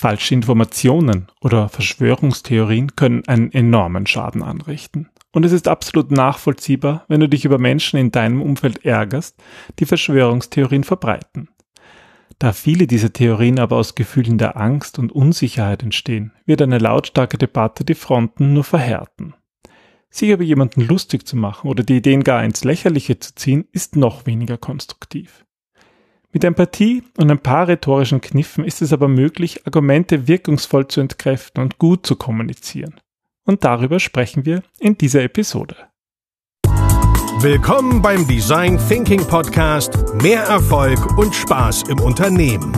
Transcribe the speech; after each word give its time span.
Falsche 0.00 0.32
Informationen 0.32 1.26
oder 1.40 1.68
Verschwörungstheorien 1.68 2.94
können 2.94 3.26
einen 3.26 3.50
enormen 3.50 4.06
Schaden 4.06 4.44
anrichten. 4.44 5.08
Und 5.32 5.44
es 5.44 5.50
ist 5.50 5.66
absolut 5.66 6.12
nachvollziehbar, 6.12 7.04
wenn 7.08 7.18
du 7.18 7.28
dich 7.28 7.44
über 7.44 7.58
Menschen 7.58 7.98
in 7.98 8.12
deinem 8.12 8.40
Umfeld 8.40 8.84
ärgerst, 8.84 9.42
die 9.80 9.86
Verschwörungstheorien 9.86 10.84
verbreiten. 10.84 11.48
Da 12.38 12.52
viele 12.52 12.86
dieser 12.86 13.12
Theorien 13.12 13.58
aber 13.58 13.74
aus 13.74 13.96
Gefühlen 13.96 14.38
der 14.38 14.56
Angst 14.56 15.00
und 15.00 15.10
Unsicherheit 15.10 15.82
entstehen, 15.82 16.30
wird 16.46 16.62
eine 16.62 16.78
lautstarke 16.78 17.36
Debatte 17.36 17.84
die 17.84 17.94
Fronten 17.94 18.52
nur 18.52 18.62
verhärten. 18.62 19.34
Sich 20.10 20.28
über 20.28 20.44
jemanden 20.44 20.82
lustig 20.82 21.26
zu 21.26 21.36
machen 21.36 21.68
oder 21.68 21.82
die 21.82 21.96
Ideen 21.96 22.22
gar 22.22 22.44
ins 22.44 22.62
Lächerliche 22.62 23.18
zu 23.18 23.34
ziehen, 23.34 23.66
ist 23.72 23.96
noch 23.96 24.26
weniger 24.26 24.58
konstruktiv. 24.58 25.44
Mit 26.30 26.44
Empathie 26.44 27.04
und 27.16 27.30
ein 27.30 27.38
paar 27.38 27.68
rhetorischen 27.68 28.20
Kniffen 28.20 28.62
ist 28.62 28.82
es 28.82 28.92
aber 28.92 29.08
möglich, 29.08 29.66
Argumente 29.66 30.28
wirkungsvoll 30.28 30.86
zu 30.86 31.00
entkräften 31.00 31.62
und 31.62 31.78
gut 31.78 32.04
zu 32.04 32.16
kommunizieren. 32.16 33.00
Und 33.46 33.64
darüber 33.64 33.98
sprechen 33.98 34.44
wir 34.44 34.62
in 34.78 34.98
dieser 34.98 35.22
Episode. 35.22 35.74
Willkommen 37.40 38.02
beim 38.02 38.26
Design 38.26 38.78
Thinking 38.88 39.26
Podcast 39.26 39.92
Mehr 40.22 40.42
Erfolg 40.42 41.16
und 41.16 41.34
Spaß 41.34 41.84
im 41.88 41.98
Unternehmen. 42.00 42.72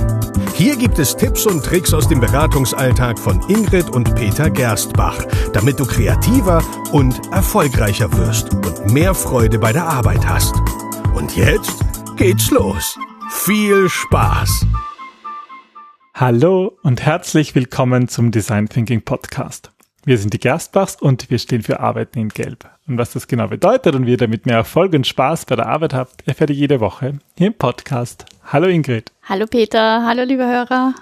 Hier 0.54 0.76
gibt 0.76 1.00
es 1.00 1.16
Tipps 1.16 1.44
und 1.44 1.64
Tricks 1.64 1.92
aus 1.92 2.06
dem 2.06 2.20
Beratungsalltag 2.20 3.18
von 3.18 3.40
Ingrid 3.48 3.90
und 3.90 4.14
Peter 4.14 4.48
Gerstbach, 4.48 5.24
damit 5.52 5.80
du 5.80 5.86
kreativer 5.86 6.62
und 6.92 7.20
erfolgreicher 7.32 8.12
wirst 8.16 8.54
und 8.54 8.92
mehr 8.92 9.12
Freude 9.12 9.58
bei 9.58 9.72
der 9.72 9.86
Arbeit 9.86 10.24
hast. 10.28 10.54
Und 11.14 11.34
jetzt 11.34 11.80
geht's 12.16 12.52
los. 12.52 12.96
Viel 13.30 13.88
Spaß! 13.88 14.66
Hallo 16.14 16.76
und 16.82 17.00
herzlich 17.00 17.54
willkommen 17.54 18.08
zum 18.08 18.32
Design 18.32 18.68
Thinking 18.68 19.02
Podcast. 19.02 19.70
Wir 20.04 20.18
sind 20.18 20.34
die 20.34 20.40
Gerstbachs 20.40 20.96
und 20.96 21.30
wir 21.30 21.38
stehen 21.38 21.62
für 21.62 21.80
Arbeiten 21.80 22.18
in 22.18 22.28
Gelb. 22.28 22.68
Und 22.86 22.98
was 22.98 23.12
das 23.12 23.28
genau 23.28 23.48
bedeutet 23.48 23.94
und 23.94 24.06
wie 24.06 24.12
ihr 24.12 24.16
damit 24.16 24.46
mehr 24.46 24.56
Erfolg 24.56 24.92
und 24.94 25.06
Spaß 25.06 25.46
bei 25.46 25.56
der 25.56 25.66
Arbeit 25.66 25.94
habt, 25.94 26.26
erfährt 26.26 26.50
ihr 26.50 26.56
jede 26.56 26.80
Woche 26.80 27.20
hier 27.38 27.46
im 27.46 27.54
Podcast. 27.54 28.26
Hallo 28.44 28.66
Ingrid. 28.66 29.12
Hallo 29.22 29.46
Peter, 29.46 30.04
hallo 30.04 30.24
liebe 30.24 30.46
Hörer. 30.46 30.94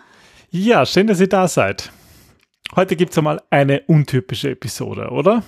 Ja, 0.51 0.87
schön, 0.87 1.07
dass 1.07 1.21
ihr 1.21 1.29
da 1.29 1.49
seid. 1.49 1.91
Heute 2.77 2.95
gibt 2.95 3.13
es 3.13 3.19
einmal 3.19 3.43
eine 3.51 3.81
untypische 3.87 4.51
Episode, 4.51 5.09
oder? 5.11 5.43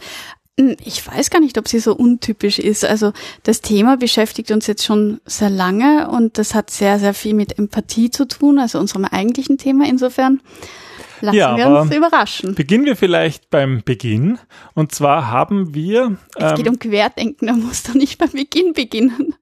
Hm, 0.61 0.77
ich 0.85 1.07
weiß 1.07 1.31
gar 1.31 1.41
nicht, 1.41 1.57
ob 1.57 1.69
sie 1.69 1.79
so 1.79 1.95
untypisch 1.95 2.59
ist. 2.59 2.85
Also 2.85 3.13
das 3.45 3.63
Thema 3.63 3.97
beschäftigt 3.97 4.51
uns 4.51 4.67
jetzt 4.67 4.85
schon 4.85 5.21
sehr 5.25 5.49
lange 5.49 6.11
und 6.11 6.37
das 6.37 6.55
hat 6.55 6.71
sehr, 6.71 6.99
sehr 6.99 7.15
viel 7.15 7.33
mit 7.35 7.59
Empathie 7.59 8.11
zu 8.11 8.27
tun, 8.27 8.59
also 8.59 8.79
unserem 8.79 9.07
eigentlichen 9.07 9.57
Thema. 9.57 9.89
Insofern 9.89 10.43
lassen 11.23 11.37
ja, 11.37 11.57
wir 11.57 11.69
uns 11.69 11.95
überraschen. 11.95 12.55
Beginnen 12.55 12.85
wir 12.85 12.97
vielleicht 12.97 13.49
beim 13.49 13.83
Beginn. 13.83 14.39
Und 14.75 14.93
zwar 14.93 15.29
haben 15.29 15.75
wir. 15.75 16.19
Es 16.37 16.55
geht 16.57 16.67
ähm, 16.67 16.75
um 16.75 16.79
Querdenken, 16.79 17.47
da 17.47 17.55
musst 17.55 17.89
du 17.89 17.97
nicht 17.97 18.19
beim 18.19 18.33
Beginn 18.33 18.75
beginnen. 18.75 19.35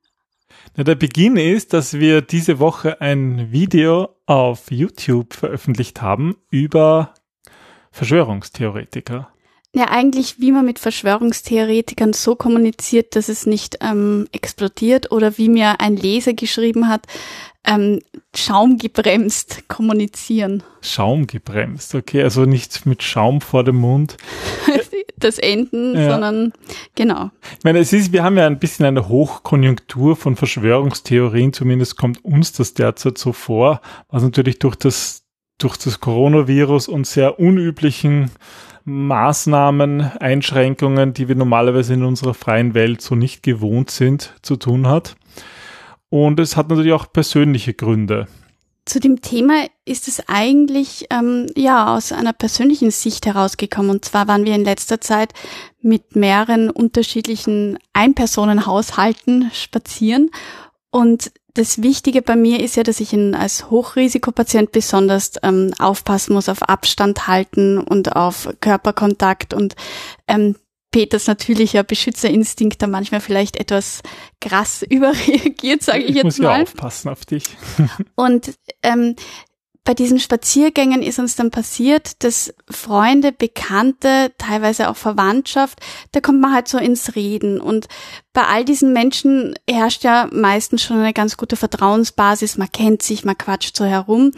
Ja, 0.76 0.84
der 0.84 0.94
Beginn 0.94 1.36
ist, 1.36 1.72
dass 1.72 1.94
wir 1.94 2.22
diese 2.22 2.60
Woche 2.60 3.00
ein 3.00 3.50
Video 3.50 4.10
auf 4.26 4.70
YouTube 4.70 5.34
veröffentlicht 5.34 6.00
haben 6.00 6.36
über 6.50 7.14
Verschwörungstheoretiker. 7.90 9.32
Ja, 9.74 9.90
eigentlich, 9.90 10.40
wie 10.40 10.50
man 10.50 10.64
mit 10.64 10.78
Verschwörungstheoretikern 10.78 12.14
so 12.14 12.36
kommuniziert, 12.36 13.14
dass 13.14 13.28
es 13.28 13.44
nicht 13.44 13.78
ähm, 13.82 14.26
explodiert 14.32 15.12
oder 15.12 15.36
wie 15.36 15.50
mir 15.50 15.80
ein 15.80 15.94
Leser 15.94 16.32
geschrieben 16.32 16.88
hat, 16.88 17.06
ähm, 17.66 18.00
schaumgebremst 18.34 19.68
kommunizieren. 19.68 20.62
Schaumgebremst, 20.80 21.94
okay, 21.94 22.22
also 22.22 22.46
nicht 22.46 22.86
mit 22.86 23.02
Schaum 23.02 23.42
vor 23.42 23.62
dem 23.62 23.76
Mund. 23.76 24.16
das 25.18 25.38
Enden, 25.38 25.96
ja. 25.96 26.12
sondern 26.12 26.52
genau. 26.94 27.30
Ich 27.58 27.64
meine, 27.64 27.80
es 27.80 27.92
ist, 27.92 28.12
wir 28.12 28.22
haben 28.22 28.38
ja 28.38 28.46
ein 28.46 28.58
bisschen 28.58 28.86
eine 28.86 29.08
Hochkonjunktur 29.08 30.16
von 30.16 30.36
Verschwörungstheorien, 30.36 31.52
zumindest 31.52 31.96
kommt 31.96 32.24
uns 32.24 32.52
das 32.52 32.72
derzeit 32.72 33.18
so 33.18 33.32
vor, 33.32 33.80
was 34.08 34.22
natürlich 34.22 34.58
durch 34.58 34.76
das 34.76 35.24
durch 35.58 35.76
das 35.76 35.98
Coronavirus 35.98 36.86
und 36.86 37.04
sehr 37.04 37.40
unüblichen 37.40 38.30
Maßnahmen, 38.88 40.00
Einschränkungen, 40.18 41.14
die 41.14 41.28
wir 41.28 41.34
normalerweise 41.34 41.94
in 41.94 42.04
unserer 42.04 42.34
freien 42.34 42.74
Welt 42.74 43.02
so 43.02 43.14
nicht 43.14 43.42
gewohnt 43.42 43.90
sind, 43.90 44.34
zu 44.42 44.56
tun 44.56 44.88
hat. 44.88 45.16
Und 46.10 46.40
es 46.40 46.56
hat 46.56 46.70
natürlich 46.70 46.92
auch 46.92 47.12
persönliche 47.12 47.74
Gründe. 47.74 48.26
Zu 48.86 49.00
dem 49.00 49.20
Thema 49.20 49.66
ist 49.84 50.08
es 50.08 50.26
eigentlich 50.28 51.04
ähm, 51.10 51.46
ja 51.54 51.94
aus 51.94 52.10
einer 52.10 52.32
persönlichen 52.32 52.90
Sicht 52.90 53.26
herausgekommen. 53.26 53.90
Und 53.90 54.06
zwar 54.06 54.26
waren 54.28 54.46
wir 54.46 54.54
in 54.54 54.64
letzter 54.64 54.98
Zeit 55.02 55.34
mit 55.82 56.16
mehreren 56.16 56.70
unterschiedlichen 56.70 57.78
Einpersonenhaushalten 57.92 59.50
spazieren 59.52 60.30
und 60.90 61.30
das 61.58 61.82
Wichtige 61.82 62.22
bei 62.22 62.36
mir 62.36 62.62
ist 62.62 62.76
ja, 62.76 62.84
dass 62.84 63.00
ich 63.00 63.12
in, 63.12 63.34
als 63.34 63.68
Hochrisikopatient 63.68 64.70
besonders 64.70 65.32
ähm, 65.42 65.74
aufpassen 65.80 66.34
muss 66.34 66.48
auf 66.48 66.62
Abstand 66.62 67.26
halten 67.26 67.78
und 67.78 68.14
auf 68.14 68.48
Körperkontakt 68.60 69.54
und 69.54 69.74
ähm, 70.28 70.54
Peters 70.92 71.26
natürlicher 71.26 71.82
Beschützerinstinkt 71.82 72.80
da 72.80 72.86
manchmal 72.86 73.20
vielleicht 73.20 73.56
etwas 73.56 74.02
krass 74.40 74.82
überreagiert, 74.88 75.82
sage 75.82 76.04
ich, 76.04 76.10
ich 76.10 76.14
jetzt 76.16 76.24
muss 76.24 76.38
mal. 76.38 76.58
Ja 76.58 76.62
aufpassen 76.62 77.08
auf 77.08 77.26
dich. 77.26 77.44
und 78.14 78.54
ähm, 78.84 79.16
bei 79.88 79.94
diesen 79.94 80.20
Spaziergängen 80.20 81.02
ist 81.02 81.18
uns 81.18 81.34
dann 81.34 81.50
passiert, 81.50 82.22
dass 82.22 82.52
Freunde, 82.68 83.32
Bekannte, 83.32 84.30
teilweise 84.36 84.90
auch 84.90 84.96
Verwandtschaft, 84.96 85.80
da 86.12 86.20
kommt 86.20 86.42
man 86.42 86.52
halt 86.52 86.68
so 86.68 86.76
ins 86.76 87.16
Reden. 87.16 87.58
Und 87.58 87.88
bei 88.34 88.42
all 88.42 88.66
diesen 88.66 88.92
Menschen 88.92 89.54
herrscht 89.66 90.04
ja 90.04 90.28
meistens 90.30 90.82
schon 90.82 90.98
eine 90.98 91.14
ganz 91.14 91.38
gute 91.38 91.56
Vertrauensbasis. 91.56 92.58
Man 92.58 92.70
kennt 92.70 93.00
sich, 93.00 93.24
man 93.24 93.38
quatscht 93.38 93.78
so 93.78 93.86
herum. 93.86 94.32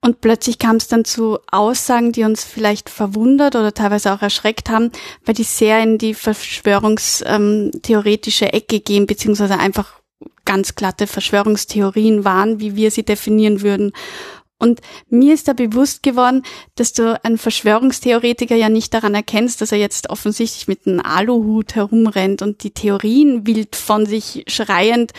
Und 0.00 0.20
plötzlich 0.20 0.58
kam 0.58 0.74
es 0.74 0.88
dann 0.88 1.04
zu 1.04 1.38
Aussagen, 1.52 2.10
die 2.10 2.24
uns 2.24 2.42
vielleicht 2.42 2.90
verwundert 2.90 3.54
oder 3.54 3.72
teilweise 3.72 4.12
auch 4.12 4.22
erschreckt 4.22 4.70
haben, 4.70 4.90
weil 5.24 5.36
die 5.36 5.44
sehr 5.44 5.80
in 5.84 5.98
die 5.98 6.14
verschwörungstheoretische 6.14 8.52
Ecke 8.52 8.80
gehen, 8.80 9.06
beziehungsweise 9.06 9.56
einfach 9.56 10.00
ganz 10.46 10.74
glatte 10.74 11.06
Verschwörungstheorien 11.06 12.24
waren, 12.24 12.60
wie 12.60 12.76
wir 12.76 12.90
sie 12.90 13.02
definieren 13.02 13.60
würden. 13.60 13.92
Und 14.58 14.80
mir 15.08 15.34
ist 15.34 15.48
da 15.48 15.52
bewusst 15.52 16.02
geworden, 16.02 16.42
dass 16.76 16.92
du 16.92 17.22
einen 17.22 17.38
Verschwörungstheoretiker 17.38 18.56
ja 18.56 18.68
nicht 18.68 18.94
daran 18.94 19.14
erkennst, 19.14 19.60
dass 19.60 19.72
er 19.72 19.78
jetzt 19.78 20.08
offensichtlich 20.08 20.66
mit 20.66 20.86
einem 20.86 21.00
Aluhut 21.00 21.74
herumrennt 21.74 22.40
und 22.40 22.62
die 22.62 22.70
Theorien 22.70 23.46
wild 23.46 23.76
von 23.76 24.06
sich 24.06 24.44
schreiend 24.48 25.12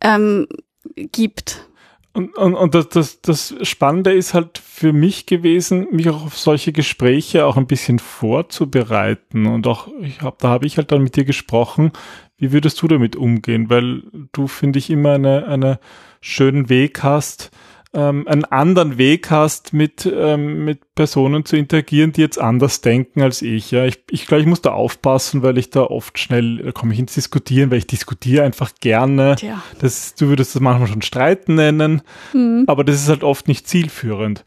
ähm, 0.00 0.48
gibt. 0.96 1.68
Und, 2.14 2.36
und, 2.36 2.54
und 2.54 2.74
das, 2.74 2.88
das, 2.90 3.22
das 3.22 3.54
Spannende 3.62 4.12
ist 4.12 4.34
halt 4.34 4.58
für 4.58 4.92
mich 4.92 5.24
gewesen, 5.24 5.86
mich 5.92 6.10
auch 6.10 6.26
auf 6.26 6.36
solche 6.36 6.72
Gespräche 6.72 7.46
auch 7.46 7.56
ein 7.56 7.66
bisschen 7.66 7.98
vorzubereiten. 7.98 9.46
Und 9.46 9.66
auch, 9.66 9.88
ich 10.02 10.20
hab, 10.20 10.38
da 10.40 10.48
habe 10.48 10.66
ich 10.66 10.76
halt 10.76 10.92
dann 10.92 11.02
mit 11.02 11.16
dir 11.16 11.24
gesprochen, 11.24 11.92
wie 12.36 12.52
würdest 12.52 12.82
du 12.82 12.88
damit 12.88 13.16
umgehen? 13.16 13.70
Weil 13.70 14.02
du, 14.32 14.46
finde 14.46 14.78
ich, 14.78 14.90
immer 14.90 15.12
eine, 15.12 15.46
eine 15.46 15.78
schönen 16.20 16.68
Weg 16.68 17.02
hast, 17.02 17.50
ähm, 17.94 18.26
einen 18.26 18.44
anderen 18.44 18.96
Weg 18.96 19.30
hast, 19.30 19.72
mit, 19.72 20.10
ähm, 20.10 20.64
mit 20.64 20.94
Personen 20.94 21.44
zu 21.44 21.56
interagieren, 21.56 22.12
die 22.12 22.22
jetzt 22.22 22.40
anders 22.40 22.80
denken 22.80 23.22
als 23.22 23.42
ich. 23.42 23.70
Ja, 23.70 23.84
ich, 23.84 24.02
ich 24.10 24.26
glaube, 24.26 24.40
ich 24.40 24.46
muss 24.46 24.62
da 24.62 24.72
aufpassen, 24.72 25.42
weil 25.42 25.58
ich 25.58 25.70
da 25.70 25.82
oft 25.82 26.18
schnell, 26.18 26.58
da 26.58 26.72
komme 26.72 26.94
ich 26.94 26.98
ins 26.98 27.14
Diskutieren, 27.14 27.70
weil 27.70 27.78
ich 27.78 27.86
diskutiere 27.86 28.44
einfach 28.44 28.72
gerne. 28.80 29.36
Tja. 29.36 29.62
Das, 29.78 30.14
du 30.14 30.28
würdest 30.28 30.54
das 30.54 30.62
manchmal 30.62 30.88
schon 30.88 31.02
Streiten 31.02 31.54
nennen, 31.54 32.02
mhm. 32.32 32.64
aber 32.66 32.84
das 32.84 32.96
ist 32.96 33.08
halt 33.08 33.24
oft 33.24 33.48
nicht 33.48 33.68
zielführend. 33.68 34.44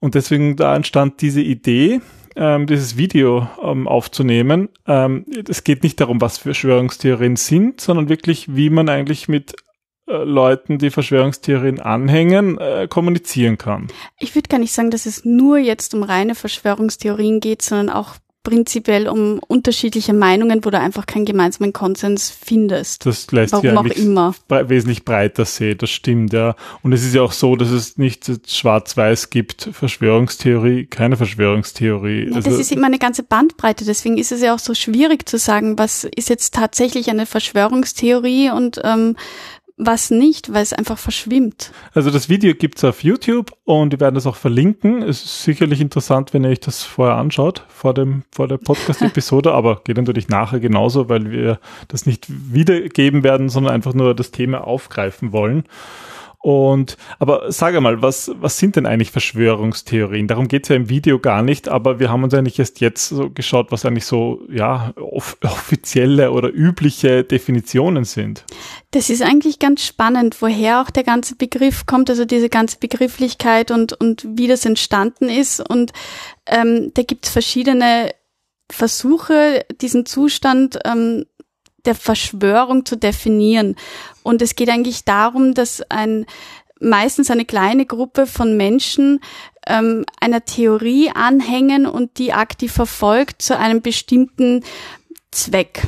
Und 0.00 0.14
deswegen 0.14 0.56
da 0.56 0.74
entstand 0.74 1.20
diese 1.20 1.40
Idee, 1.40 2.00
ähm, 2.36 2.66
dieses 2.66 2.96
Video 2.96 3.48
ähm, 3.62 3.88
aufzunehmen. 3.88 4.68
Ähm, 4.86 5.24
es 5.48 5.64
geht 5.64 5.82
nicht 5.82 6.00
darum, 6.00 6.20
was 6.20 6.38
Verschwörungstheorien 6.38 7.36
sind, 7.36 7.80
sondern 7.80 8.08
wirklich, 8.08 8.54
wie 8.54 8.70
man 8.70 8.88
eigentlich 8.88 9.28
mit 9.28 9.56
Leuten, 10.08 10.78
die 10.78 10.90
Verschwörungstheorien 10.90 11.80
anhängen, 11.80 12.58
äh, 12.58 12.88
kommunizieren 12.88 13.58
kann. 13.58 13.88
Ich 14.18 14.34
würde 14.34 14.48
gar 14.48 14.58
nicht 14.58 14.72
sagen, 14.72 14.90
dass 14.90 15.06
es 15.06 15.24
nur 15.24 15.58
jetzt 15.58 15.94
um 15.94 16.02
reine 16.02 16.34
Verschwörungstheorien 16.34 17.40
geht, 17.40 17.62
sondern 17.62 17.90
auch 17.90 18.14
prinzipiell 18.48 19.08
um 19.08 19.40
unterschiedliche 19.46 20.14
Meinungen, 20.14 20.64
wo 20.64 20.70
du 20.70 20.78
einfach 20.78 21.04
keinen 21.04 21.26
gemeinsamen 21.26 21.74
Konsens 21.74 22.30
findest. 22.30 23.04
Das 23.04 23.30
lässt 23.30 23.52
Warum 23.52 23.62
sich 23.62 23.78
eigentlich 23.78 23.98
immer. 23.98 24.34
wesentlich 24.48 25.04
breiter 25.04 25.44
sehen, 25.44 25.76
das 25.76 25.90
stimmt, 25.90 26.32
ja. 26.32 26.56
Und 26.82 26.94
es 26.94 27.04
ist 27.04 27.14
ja 27.14 27.20
auch 27.20 27.32
so, 27.32 27.56
dass 27.56 27.70
es 27.70 27.98
nicht 27.98 28.30
schwarz-weiß 28.46 29.28
gibt, 29.28 29.68
Verschwörungstheorie, 29.72 30.86
keine 30.86 31.18
Verschwörungstheorie. 31.18 32.28
Ja, 32.30 32.36
also, 32.36 32.48
das 32.48 32.58
ist 32.58 32.72
immer 32.72 32.86
eine 32.86 32.98
ganze 32.98 33.22
Bandbreite, 33.22 33.84
deswegen 33.84 34.16
ist 34.16 34.32
es 34.32 34.40
ja 34.40 34.54
auch 34.54 34.58
so 34.58 34.72
schwierig 34.72 35.28
zu 35.28 35.36
sagen, 35.36 35.78
was 35.78 36.04
ist 36.04 36.30
jetzt 36.30 36.54
tatsächlich 36.54 37.10
eine 37.10 37.26
Verschwörungstheorie 37.26 38.50
und 38.50 38.80
ähm, 38.82 39.16
was 39.78 40.10
nicht, 40.10 40.52
weil 40.52 40.62
es 40.62 40.72
einfach 40.72 40.98
verschwimmt. 40.98 41.72
Also 41.94 42.10
das 42.10 42.28
Video 42.28 42.52
gibt's 42.54 42.82
auf 42.84 43.04
YouTube 43.04 43.52
und 43.64 43.92
wir 43.92 44.00
werden 44.00 44.16
das 44.16 44.26
auch 44.26 44.36
verlinken. 44.36 45.02
Es 45.02 45.24
ist 45.24 45.44
sicherlich 45.44 45.80
interessant, 45.80 46.34
wenn 46.34 46.44
ihr 46.44 46.50
euch 46.50 46.60
das 46.60 46.82
vorher 46.82 47.16
anschaut, 47.16 47.64
vor 47.68 47.94
dem, 47.94 48.24
vor 48.32 48.48
der 48.48 48.58
Podcast-Episode, 48.58 49.52
aber 49.54 49.80
geht 49.84 49.96
natürlich 49.96 50.28
nachher 50.28 50.58
genauso, 50.58 51.08
weil 51.08 51.30
wir 51.30 51.60
das 51.86 52.06
nicht 52.06 52.26
wiedergeben 52.28 53.22
werden, 53.22 53.48
sondern 53.48 53.72
einfach 53.72 53.94
nur 53.94 54.14
das 54.14 54.32
Thema 54.32 54.66
aufgreifen 54.66 55.32
wollen. 55.32 55.64
Und 56.48 56.96
aber 57.18 57.52
sag 57.52 57.74
einmal, 57.74 58.00
was, 58.00 58.30
was 58.40 58.56
sind 58.56 58.76
denn 58.76 58.86
eigentlich 58.86 59.10
Verschwörungstheorien? 59.10 60.28
Darum 60.28 60.48
geht's 60.48 60.70
ja 60.70 60.76
im 60.76 60.88
Video 60.88 61.18
gar 61.18 61.42
nicht, 61.42 61.68
aber 61.68 62.00
wir 62.00 62.10
haben 62.10 62.24
uns 62.24 62.32
eigentlich 62.32 62.58
erst 62.58 62.80
jetzt 62.80 63.10
so 63.10 63.28
geschaut, 63.28 63.70
was 63.70 63.84
eigentlich 63.84 64.06
so 64.06 64.40
ja 64.50 64.94
off 64.96 65.36
offizielle 65.42 66.30
oder 66.32 66.48
übliche 66.50 67.22
Definitionen 67.22 68.04
sind. 68.04 68.46
Das 68.92 69.10
ist 69.10 69.20
eigentlich 69.20 69.58
ganz 69.58 69.84
spannend, 69.84 70.40
woher 70.40 70.80
auch 70.80 70.88
der 70.88 71.04
ganze 71.04 71.36
Begriff 71.36 71.84
kommt, 71.84 72.08
also 72.08 72.24
diese 72.24 72.48
ganze 72.48 72.78
Begrifflichkeit 72.78 73.70
und, 73.70 73.92
und 73.92 74.26
wie 74.26 74.46
das 74.46 74.64
entstanden 74.64 75.28
ist. 75.28 75.60
Und 75.60 75.92
ähm, 76.46 76.92
da 76.94 77.02
gibt's 77.02 77.28
verschiedene 77.28 78.14
Versuche, 78.70 79.66
diesen 79.82 80.06
Zustand 80.06 80.78
ähm, 80.86 81.26
der 81.88 81.96
Verschwörung 81.96 82.86
zu 82.86 82.96
definieren. 82.96 83.74
Und 84.22 84.42
es 84.42 84.54
geht 84.54 84.68
eigentlich 84.68 85.04
darum, 85.04 85.54
dass 85.54 85.82
ein 85.90 86.26
meistens 86.80 87.30
eine 87.30 87.44
kleine 87.44 87.86
Gruppe 87.86 88.28
von 88.28 88.56
Menschen 88.56 89.20
ähm, 89.66 90.04
einer 90.20 90.44
Theorie 90.44 91.10
anhängen 91.10 91.86
und 91.86 92.18
die 92.18 92.32
aktiv 92.32 92.72
verfolgt 92.72 93.42
zu 93.42 93.58
einem 93.58 93.82
bestimmten 93.82 94.62
Zweck. 95.32 95.82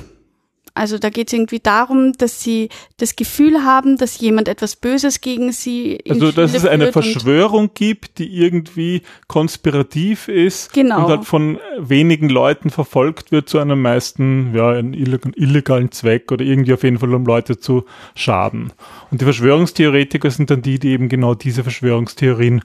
Also 0.74 0.98
da 0.98 1.10
geht 1.10 1.28
es 1.28 1.32
irgendwie 1.32 1.60
darum, 1.60 2.12
dass 2.12 2.42
sie 2.42 2.68
das 2.96 3.16
Gefühl 3.16 3.64
haben, 3.64 3.96
dass 3.96 4.20
jemand 4.20 4.48
etwas 4.48 4.76
Böses 4.76 5.20
gegen 5.20 5.52
sie. 5.52 5.98
Also 6.08 6.32
dass 6.32 6.54
es 6.54 6.64
eine 6.64 6.92
Verschwörung 6.92 7.70
gibt, 7.74 8.18
die 8.18 8.36
irgendwie 8.36 9.02
konspirativ 9.28 10.28
ist 10.28 10.72
genau. 10.72 11.04
und 11.04 11.10
halt 11.10 11.24
von 11.24 11.58
wenigen 11.78 12.28
Leuten 12.28 12.70
verfolgt 12.70 13.32
wird 13.32 13.48
zu 13.48 13.58
einem 13.58 13.82
meisten 13.82 14.54
ja 14.54 14.70
einen 14.70 14.94
illegalen 14.94 15.92
Zweck 15.92 16.30
oder 16.32 16.44
irgendwie 16.44 16.72
auf 16.72 16.82
jeden 16.82 16.98
Fall 16.98 17.14
um 17.14 17.26
Leute 17.26 17.58
zu 17.58 17.84
schaden. 18.14 18.72
Und 19.10 19.20
die 19.20 19.24
Verschwörungstheoretiker 19.24 20.30
sind 20.30 20.50
dann 20.50 20.62
die, 20.62 20.78
die 20.78 20.90
eben 20.90 21.08
genau 21.08 21.34
diese 21.34 21.62
Verschwörungstheorien 21.62 22.62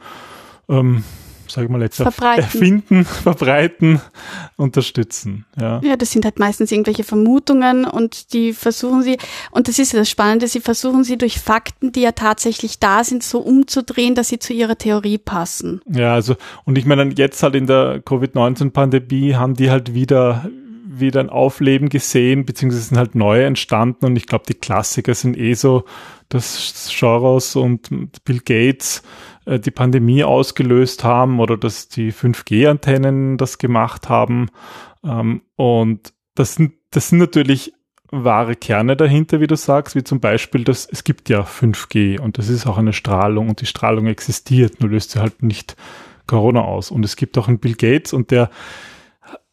ähm, 0.69 1.03
sage 1.47 1.65
ich 1.65 1.71
mal 1.71 1.81
jetzt, 1.81 1.97
verbreiten. 1.97 2.43
erfinden, 2.43 3.05
verbreiten, 3.23 4.01
unterstützen. 4.55 5.45
Ja. 5.59 5.81
ja, 5.83 5.95
das 5.95 6.11
sind 6.11 6.25
halt 6.25 6.39
meistens 6.39 6.71
irgendwelche 6.71 7.03
Vermutungen 7.03 7.85
und 7.85 8.33
die 8.33 8.53
versuchen 8.53 9.03
sie, 9.03 9.17
und 9.51 9.67
das 9.67 9.79
ist 9.79 9.93
ja 9.93 9.99
das 9.99 10.09
Spannende, 10.09 10.47
sie 10.47 10.59
versuchen 10.59 11.03
sie 11.03 11.17
durch 11.17 11.39
Fakten, 11.39 11.91
die 11.91 12.01
ja 12.01 12.11
tatsächlich 12.11 12.79
da 12.79 13.03
sind, 13.03 13.23
so 13.23 13.39
umzudrehen, 13.39 14.15
dass 14.15 14.29
sie 14.29 14.39
zu 14.39 14.53
ihrer 14.53 14.77
Theorie 14.77 15.17
passen. 15.17 15.81
Ja, 15.89 16.13
also, 16.13 16.35
und 16.65 16.77
ich 16.77 16.85
meine, 16.85 17.11
jetzt 17.15 17.41
halt 17.43 17.55
in 17.55 17.67
der 17.67 18.01
Covid-19-Pandemie 18.03 19.35
haben 19.35 19.53
die 19.53 19.69
halt 19.69 19.93
wieder 19.93 20.49
wieder 20.99 21.19
ein 21.19 21.29
Aufleben 21.29 21.89
gesehen, 21.89 22.45
beziehungsweise 22.45 22.83
sind 22.83 22.97
halt 22.97 23.15
neue 23.15 23.45
entstanden 23.45 24.05
und 24.05 24.15
ich 24.15 24.27
glaube, 24.27 24.45
die 24.47 24.53
Klassiker 24.53 25.13
sind 25.13 25.37
eh 25.37 25.53
so, 25.53 25.83
dass 26.29 26.89
Soros 26.89 27.55
und 27.55 27.89
Bill 28.23 28.39
Gates 28.39 29.03
äh, 29.45 29.59
die 29.59 29.71
Pandemie 29.71 30.23
ausgelöst 30.23 31.03
haben 31.03 31.39
oder 31.39 31.57
dass 31.57 31.87
die 31.87 32.11
5G-Antennen 32.11 33.37
das 33.37 33.57
gemacht 33.57 34.09
haben. 34.09 34.49
Ähm, 35.03 35.41
und 35.55 36.13
das 36.35 36.55
sind, 36.55 36.73
das 36.91 37.09
sind 37.09 37.19
natürlich 37.19 37.73
wahre 38.11 38.55
Kerne 38.55 38.95
dahinter, 38.95 39.39
wie 39.39 39.47
du 39.47 39.55
sagst, 39.55 39.95
wie 39.95 40.03
zum 40.03 40.19
Beispiel, 40.19 40.63
dass 40.63 40.87
es 40.89 41.03
gibt 41.03 41.29
ja 41.29 41.41
5G 41.41 42.19
und 42.19 42.37
das 42.37 42.49
ist 42.49 42.67
auch 42.67 42.77
eine 42.77 42.93
Strahlung 42.93 43.49
und 43.49 43.61
die 43.61 43.65
Strahlung 43.65 44.07
existiert, 44.07 44.79
nur 44.79 44.89
löst 44.89 45.11
sie 45.11 45.19
halt 45.19 45.43
nicht 45.43 45.75
Corona 46.27 46.61
aus. 46.61 46.91
Und 46.91 47.03
es 47.03 47.15
gibt 47.15 47.37
auch 47.37 47.47
einen 47.47 47.59
Bill 47.59 47.75
Gates 47.75 48.13
und 48.13 48.31
der 48.31 48.49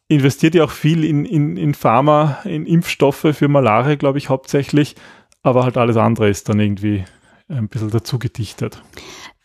investiert 0.07 0.55
ja 0.55 0.63
auch 0.63 0.71
viel 0.71 1.03
in, 1.03 1.25
in, 1.25 1.57
in 1.57 1.73
Pharma, 1.73 2.39
in 2.45 2.65
Impfstoffe 2.65 3.27
für 3.33 3.47
Malaria, 3.47 3.95
glaube 3.95 4.17
ich, 4.17 4.29
hauptsächlich, 4.29 4.95
aber 5.41 5.63
halt 5.63 5.77
alles 5.77 5.97
andere 5.97 6.29
ist 6.29 6.49
dann 6.49 6.59
irgendwie 6.59 7.03
ein 7.49 7.67
bisschen 7.67 7.89
dazu 7.89 8.19
gedichtet. 8.19 8.81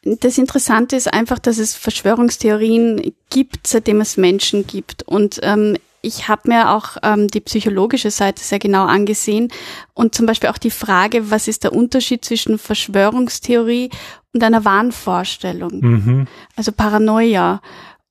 Das 0.03 0.39
Interessante 0.39 0.97
ist 0.97 1.13
einfach, 1.13 1.39
dass 1.39 1.59
es 1.59 1.75
Verschwörungstheorien 1.75 3.13
gibt, 3.31 3.67
seitdem 3.67 4.01
es 4.01 4.17
Menschen 4.17 4.67
gibt. 4.67 5.03
Und 5.03 5.41
ähm, 5.43 5.77
ich 6.01 6.29
habe 6.29 6.43
mir 6.47 6.71
auch 6.71 6.97
ähm, 7.03 7.29
die 7.29 7.41
psychologische 7.41 8.11
Seite 8.11 8.43
sehr 8.43 8.59
genau 8.59 8.87
angesehen 8.87 9.51
und 9.95 10.15
zum 10.15 10.27
Beispiel 10.27 10.49
auch 10.51 10.59
die 10.59 10.71
Frage, 10.71 11.31
was 11.31 11.49
ist 11.49 11.65
der 11.65 11.73
Unterschied 11.73 12.25
zwischen 12.25 12.59
Verschwörungstheorie 12.59 13.91
und 14.33 14.43
einer 14.45 14.65
Wahnvorstellung, 14.65 15.81
mhm. 15.81 16.27
also 16.57 16.73
Paranoia. 16.73 17.61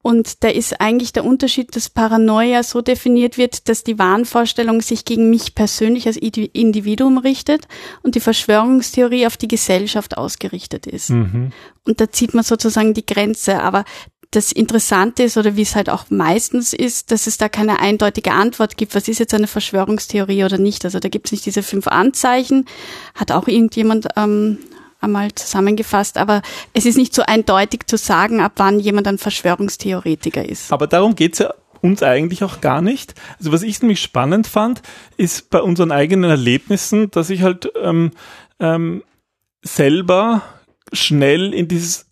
Und 0.08 0.46
da 0.46 0.48
ist 0.48 0.80
eigentlich 0.80 1.12
der 1.12 1.26
Unterschied, 1.26 1.76
dass 1.76 1.90
Paranoia 1.90 2.64
so 2.64 2.82
definiert 2.82 3.38
wird, 3.38 3.68
dass 3.68 3.84
die 3.84 4.00
Wahnvorstellung 4.00 4.80
sich 4.80 5.04
gegen 5.04 5.30
mich 5.30 5.54
persönlich 5.54 6.08
als 6.08 6.16
Individuum 6.16 7.18
richtet 7.18 7.68
und 8.04 8.16
die 8.16 8.22
Verschwörungstheorie 8.22 9.28
auf 9.28 9.36
die 9.36 9.50
Gesellschaft 9.50 10.18
ausgerichtet 10.18 10.88
ist. 10.88 11.10
Mhm. 11.10 11.52
Und 11.84 12.00
da 12.00 12.10
zieht 12.10 12.34
man 12.34 12.46
sozusagen 12.46 12.94
die 12.94 13.06
Grenze. 13.06 13.62
Aber 13.62 13.84
das 14.32 14.54
Interessante 14.54 15.24
ist, 15.24 15.36
oder 15.36 15.58
wie 15.58 15.64
es 15.64 15.76
halt 15.76 15.90
auch 15.90 16.06
meistens 16.10 16.72
ist, 16.72 17.12
dass 17.12 17.28
es 17.28 17.38
da 17.38 17.50
keine 17.50 17.82
eindeutige 17.82 18.32
Antwort 18.32 18.78
gibt, 18.78 18.96
was 18.96 19.10
ist 19.10 19.20
jetzt 19.20 19.34
eine 19.34 19.48
Verschwörungstheorie 19.48 20.46
oder 20.46 20.58
nicht. 20.58 20.86
Also 20.86 21.00
da 21.00 21.10
gibt 21.10 21.26
es 21.26 21.34
nicht 21.34 21.46
diese 21.46 21.64
fünf 21.64 21.86
Anzeichen. 21.86 22.64
Hat 23.14 23.34
auch 23.34 23.50
irgendjemand 23.50 24.08
ähm, 24.16 24.58
einmal 25.00 25.34
zusammengefasst, 25.34 26.18
aber 26.18 26.42
es 26.74 26.86
ist 26.86 26.98
nicht 26.98 27.14
so 27.14 27.22
eindeutig 27.22 27.88
zu 27.88 27.98
sagen, 27.98 28.42
ab 28.42 28.54
wann 28.58 28.80
jemand 28.80 29.08
ein 29.08 29.18
Verschwörungstheoretiker 29.18 30.44
ist. 30.44 30.72
Aber 30.72 30.88
darum 30.88 31.16
geht's 31.16 31.40
ja 31.40 31.54
uns 31.82 32.04
eigentlich 32.04 32.44
auch 32.44 32.62
gar 32.62 32.82
nicht. 32.82 33.14
Also 33.38 33.52
was 33.52 33.64
ich 33.64 33.82
nämlich 33.82 34.02
spannend 34.02 34.48
fand, 34.48 34.82
ist 35.16 35.50
bei 35.50 35.62
unseren 35.62 35.92
eigenen 35.92 36.30
Erlebnissen, 36.30 37.12
dass 37.12 37.30
ich 37.30 37.44
halt 37.44 37.72
ähm, 37.82 38.12
ähm, 38.60 39.04
selber 39.62 40.42
schnell 40.94 41.54
in 41.54 41.68
dieses 41.68 42.08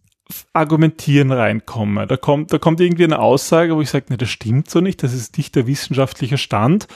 Argumentieren 0.54 1.32
reinkomme. 1.32 2.08
Da 2.08 2.18
kommt, 2.18 2.52
da 2.52 2.58
kommt 2.58 2.80
irgendwie 2.80 3.04
eine 3.04 3.20
Aussage, 3.20 3.76
wo 3.76 3.82
ich 3.82 3.90
sage, 3.90 4.06
ne, 4.10 4.18
das 4.18 4.30
stimmt 4.30 4.70
so 4.70 4.82
nicht, 4.82 5.04
das 5.04 5.14
ist 5.14 5.38
nicht 5.38 5.56
der 5.56 5.68
wissenschaftliche 5.68 6.38
Stand. 6.38 6.88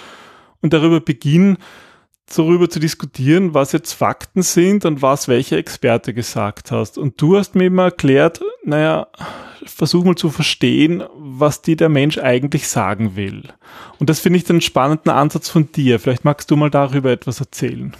Und 0.61 0.73
darüber 0.73 0.99
beginnen, 0.99 1.57
darüber 2.37 2.69
zu 2.69 2.79
diskutieren, 2.79 3.53
was 3.53 3.71
jetzt 3.71 3.93
Fakten 3.93 4.41
sind 4.41 4.85
und 4.85 5.01
was 5.01 5.27
welcher 5.27 5.57
Experte 5.57 6.13
gesagt 6.13 6.71
hast. 6.71 6.97
Und 6.97 7.21
du 7.21 7.37
hast 7.37 7.55
mir 7.55 7.65
immer 7.65 7.83
erklärt, 7.83 8.41
naja, 8.63 9.07
versuch 9.65 10.03
mal 10.03 10.15
zu 10.15 10.29
verstehen, 10.29 11.03
was 11.15 11.61
dir 11.61 11.75
der 11.75 11.89
Mensch 11.89 12.17
eigentlich 12.17 12.67
sagen 12.67 13.15
will. 13.15 13.43
Und 13.99 14.09
das 14.09 14.19
finde 14.19 14.37
ich 14.37 14.45
den 14.45 14.61
spannenden 14.61 15.11
Ansatz 15.11 15.49
von 15.49 15.71
dir. 15.71 15.99
Vielleicht 15.99 16.25
magst 16.25 16.49
du 16.51 16.55
mal 16.55 16.69
darüber 16.69 17.11
etwas 17.11 17.39
erzählen. 17.39 17.95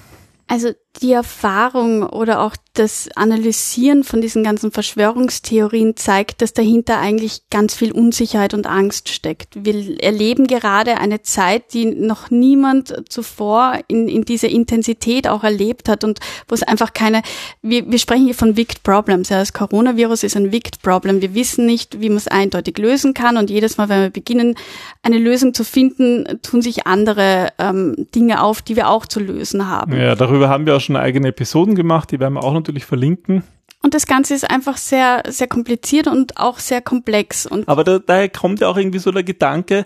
Also 0.47 0.71
die 0.99 1.11
Erfahrung 1.11 2.03
oder 2.03 2.41
auch 2.41 2.55
das 2.73 3.09
Analysieren 3.15 4.03
von 4.03 4.21
diesen 4.21 4.43
ganzen 4.43 4.71
Verschwörungstheorien 4.71 5.97
zeigt, 5.97 6.41
dass 6.41 6.53
dahinter 6.53 6.99
eigentlich 6.99 7.41
ganz 7.49 7.75
viel 7.75 7.91
Unsicherheit 7.91 8.53
und 8.53 8.67
Angst 8.67 9.09
steckt. 9.09 9.65
Wir 9.65 10.01
erleben 10.01 10.47
gerade 10.47 10.97
eine 10.97 11.21
Zeit, 11.21 11.73
die 11.73 11.85
noch 11.85 12.29
niemand 12.29 13.09
zuvor 13.09 13.79
in, 13.87 14.07
in 14.07 14.23
dieser 14.23 14.49
Intensität 14.49 15.27
auch 15.27 15.43
erlebt 15.43 15.89
hat 15.89 16.03
und 16.03 16.19
wo 16.47 16.55
es 16.55 16.63
einfach 16.63 16.93
keine, 16.93 17.21
wir, 17.61 17.91
wir 17.91 17.99
sprechen 17.99 18.25
hier 18.25 18.35
von 18.35 18.55
Wicked 18.55 18.83
Problems. 18.83 19.29
Ja, 19.29 19.39
das 19.39 19.51
Coronavirus 19.51 20.23
ist 20.23 20.37
ein 20.37 20.51
Wicked 20.51 20.81
Problem. 20.81 21.21
Wir 21.21 21.33
wissen 21.33 21.65
nicht, 21.65 21.99
wie 21.99 22.09
man 22.09 22.17
es 22.17 22.27
eindeutig 22.27 22.77
lösen 22.77 23.13
kann 23.13 23.37
und 23.37 23.49
jedes 23.49 23.77
Mal, 23.77 23.89
wenn 23.89 24.03
wir 24.03 24.09
beginnen, 24.09 24.55
eine 25.03 25.17
Lösung 25.17 25.53
zu 25.53 25.63
finden, 25.63 26.39
tun 26.43 26.61
sich 26.61 26.87
andere 26.87 27.49
ähm, 27.57 28.07
Dinge 28.15 28.41
auf, 28.41 28.61
die 28.61 28.75
wir 28.75 28.89
auch 28.89 29.05
zu 29.05 29.19
lösen 29.19 29.67
haben. 29.67 29.97
Ja, 29.97 30.15
darüber 30.15 30.47
haben 30.49 30.65
wir 30.65 30.75
auch 30.75 30.81
schon 30.81 30.88
eigene 30.95 31.29
Episoden 31.29 31.75
gemacht, 31.75 32.11
die 32.11 32.19
werden 32.19 32.35
wir 32.35 32.43
auch 32.43 32.53
natürlich 32.53 32.85
verlinken. 32.85 33.43
Und 33.81 33.93
das 33.93 34.07
Ganze 34.07 34.33
ist 34.33 34.49
einfach 34.49 34.75
sehr, 34.75 35.23
sehr 35.27 35.47
kompliziert 35.47 36.07
und 36.07 36.37
auch 36.37 36.59
sehr 36.59 36.81
komplex. 36.81 37.45
Und 37.45 37.67
Aber 37.69 37.85
da, 37.85 37.99
daher 37.99 38.27
kommt 38.27 38.59
ja 38.59 38.67
auch 38.67 38.75
irgendwie 38.75 38.99
so 38.99 39.11
der 39.11 39.23
Gedanke, 39.23 39.85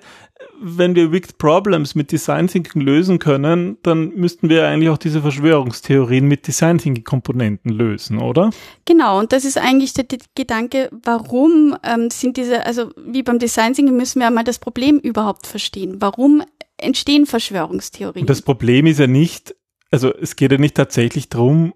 wenn 0.60 0.96
wir 0.96 1.12
Wicked 1.12 1.38
Problems 1.38 1.94
mit 1.94 2.12
Design 2.12 2.48
Thinking 2.48 2.82
lösen 2.82 3.20
können, 3.20 3.78
dann 3.84 4.10
müssten 4.16 4.50
wir 4.50 4.68
eigentlich 4.68 4.90
auch 4.90 4.98
diese 4.98 5.22
Verschwörungstheorien 5.22 6.28
mit 6.28 6.48
Design 6.48 6.80
Thinking 6.80 7.04
Komponenten 7.04 7.72
lösen, 7.72 8.20
oder? 8.20 8.50
Genau, 8.86 9.20
und 9.20 9.32
das 9.32 9.46
ist 9.46 9.58
eigentlich 9.58 9.94
der, 9.94 10.06
der 10.06 10.20
Gedanke, 10.36 10.90
warum 11.04 11.78
ähm, 11.84 12.10
sind 12.10 12.38
diese, 12.38 12.66
also 12.66 12.92
wie 12.98 13.24
beim 13.24 13.40
Design 13.40 13.74
Thinking 13.74 13.96
müssen 13.96 14.20
wir 14.20 14.28
einmal 14.28 14.44
das 14.44 14.58
Problem 14.60 14.98
überhaupt 15.00 15.46
verstehen. 15.46 15.98
Warum 16.00 16.44
entstehen 16.78 17.26
Verschwörungstheorien? 17.26 18.24
Und 18.24 18.30
das 18.30 18.42
Problem 18.42 18.88
ist 18.88 19.00
ja 19.00 19.08
nicht, 19.08 19.56
also 19.94 20.12
es 20.12 20.36
geht 20.36 20.52
ja 20.52 20.58
nicht 20.58 20.76
tatsächlich 20.76 21.30
darum, 21.30 21.76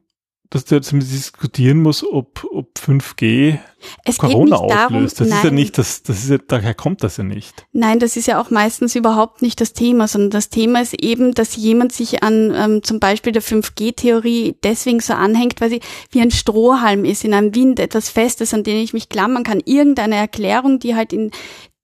dass 0.50 0.66
du 0.66 0.74
jetzt 0.74 0.92
diskutieren 0.92 1.84
musst, 1.84 2.04
ob, 2.04 2.48
ob 2.52 2.72
5G 2.80 3.60
Es 4.06 4.18
Corona 4.18 4.58
darum, 4.66 4.96
auslöst. 4.96 5.20
Das 5.20 5.28
nein, 5.28 5.38
ist 5.38 5.44
ja 5.44 5.52
nicht, 5.52 5.78
das, 5.78 6.02
das 6.02 6.24
ist 6.24 6.30
ja, 6.32 6.38
daher 6.40 6.74
kommt 6.74 7.04
das 7.04 7.18
ja 7.18 7.24
nicht. 7.24 7.68
Nein, 7.74 8.00
das 8.00 8.18
ist 8.18 8.26
ja 8.26 8.42
auch 8.42 8.50
meistens 8.50 8.96
überhaupt 8.96 9.44
nicht 9.44 9.62
das 9.62 9.74
Thema, 9.74 10.08
sondern 10.08 10.32
das 10.32 10.50
Thema 10.50 10.82
ist 10.82 10.96
eben, 10.96 11.34
dass 11.34 11.58
jemand 11.58 11.92
sich 11.92 12.24
an 12.24 12.54
ähm, 12.56 12.82
zum 12.82 13.00
Beispiel 13.00 13.34
der 13.34 13.44
5G-Theorie 13.44 14.56
deswegen 14.64 15.00
so 15.00 15.14
anhängt, 15.14 15.62
weil 15.62 15.70
sie 15.70 15.82
wie 16.10 16.22
ein 16.22 16.32
Strohhalm 16.32 17.06
ist 17.06 17.24
in 17.24 17.36
einem 17.36 17.54
Wind, 17.54 17.80
etwas 17.80 18.10
Festes, 18.10 18.52
an 18.52 18.64
den 18.64 18.78
ich 18.78 18.94
mich 18.94 19.10
klammern 19.10 19.44
kann. 19.44 19.62
Irgendeine 19.64 20.16
Erklärung, 20.16 20.80
die 20.80 20.96
halt 20.96 21.14
in 21.14 21.30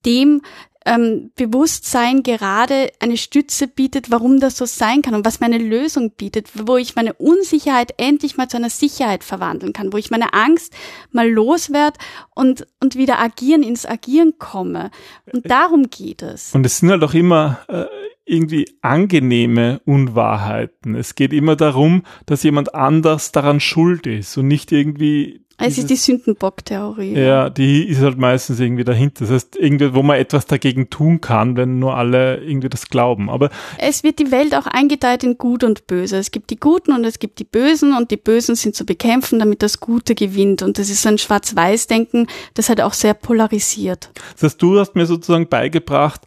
dem 0.03 0.41
ähm, 0.85 1.31
Bewusstsein 1.35 2.23
gerade 2.23 2.91
eine 2.99 3.17
Stütze 3.17 3.67
bietet, 3.67 4.11
warum 4.11 4.39
das 4.39 4.57
so 4.57 4.65
sein 4.65 5.01
kann 5.01 5.15
und 5.15 5.25
was 5.25 5.39
mir 5.39 5.47
eine 5.47 5.57
Lösung 5.57 6.11
bietet, 6.11 6.49
wo 6.53 6.77
ich 6.77 6.95
meine 6.95 7.13
Unsicherheit 7.13 7.93
endlich 7.97 8.37
mal 8.37 8.47
zu 8.47 8.57
einer 8.57 8.69
Sicherheit 8.69 9.23
verwandeln 9.23 9.73
kann, 9.73 9.93
wo 9.93 9.97
ich 9.97 10.11
meine 10.11 10.33
Angst 10.33 10.73
mal 11.11 11.29
loswerde 11.29 11.97
und, 12.35 12.67
und 12.79 12.95
wieder 12.95 13.19
agieren, 13.19 13.63
ins 13.63 13.85
Agieren 13.85 14.33
komme. 14.37 14.91
Und 15.31 15.49
darum 15.49 15.89
geht 15.89 16.21
es. 16.21 16.53
Und 16.53 16.65
es 16.65 16.79
sind 16.79 16.89
halt 16.89 17.03
auch 17.03 17.13
immer 17.13 17.59
äh, 17.67 17.85
irgendwie 18.25 18.69
angenehme 18.81 19.81
Unwahrheiten. 19.85 20.95
Es 20.95 21.15
geht 21.15 21.33
immer 21.33 21.55
darum, 21.55 22.03
dass 22.25 22.43
jemand 22.43 22.73
anders 22.73 23.31
daran 23.31 23.59
schuld 23.59 24.07
ist 24.07 24.37
und 24.37 24.47
nicht 24.47 24.71
irgendwie 24.71 25.45
Es 25.57 25.77
ist 25.77 25.89
die 25.89 25.95
Sündenbock-Theorie. 25.95 27.13
Ja, 27.13 27.49
die 27.49 27.87
ist 27.87 28.01
halt 28.01 28.17
meistens 28.17 28.59
irgendwie 28.59 28.83
dahinter. 28.83 29.25
Das 29.25 29.31
heißt, 29.31 29.55
irgendwie, 29.55 29.93
wo 29.93 30.01
man 30.01 30.17
etwas 30.17 30.45
dagegen 30.45 30.89
tun 30.89 31.21
kann, 31.21 31.55
wenn 31.55 31.79
nur 31.79 31.95
alle 31.95 32.37
irgendwie 32.43 32.69
das 32.69 32.89
glauben. 32.89 33.29
Aber 33.29 33.49
Es 33.77 34.03
wird 34.03 34.19
die 34.19 34.31
Welt 34.31 34.55
auch 34.55 34.65
eingeteilt 34.65 35.23
in 35.23 35.37
Gut 35.37 35.63
und 35.63 35.85
Böse. 35.87 36.17
Es 36.17 36.31
gibt 36.31 36.49
die 36.49 36.59
Guten 36.59 36.91
und 36.91 37.05
es 37.05 37.19
gibt 37.19 37.39
die 37.39 37.43
Bösen 37.43 37.95
und 37.95 38.11
die 38.11 38.17
Bösen 38.17 38.55
sind 38.55 38.75
zu 38.75 38.85
bekämpfen, 38.85 39.39
damit 39.39 39.61
das 39.61 39.79
Gute 39.79 40.15
gewinnt. 40.15 40.63
Und 40.63 40.79
das 40.79 40.89
ist 40.89 41.03
so 41.03 41.09
ein 41.09 41.17
Schwarz-Weiß-Denken, 41.17 42.27
das 42.55 42.69
halt 42.69 42.81
auch 42.81 42.93
sehr 42.93 43.13
polarisiert. 43.13 44.09
das 44.33 44.43
heißt, 44.43 44.61
du 44.61 44.79
hast 44.79 44.95
mir 44.95 45.05
sozusagen 45.05 45.47
beigebracht, 45.47 46.21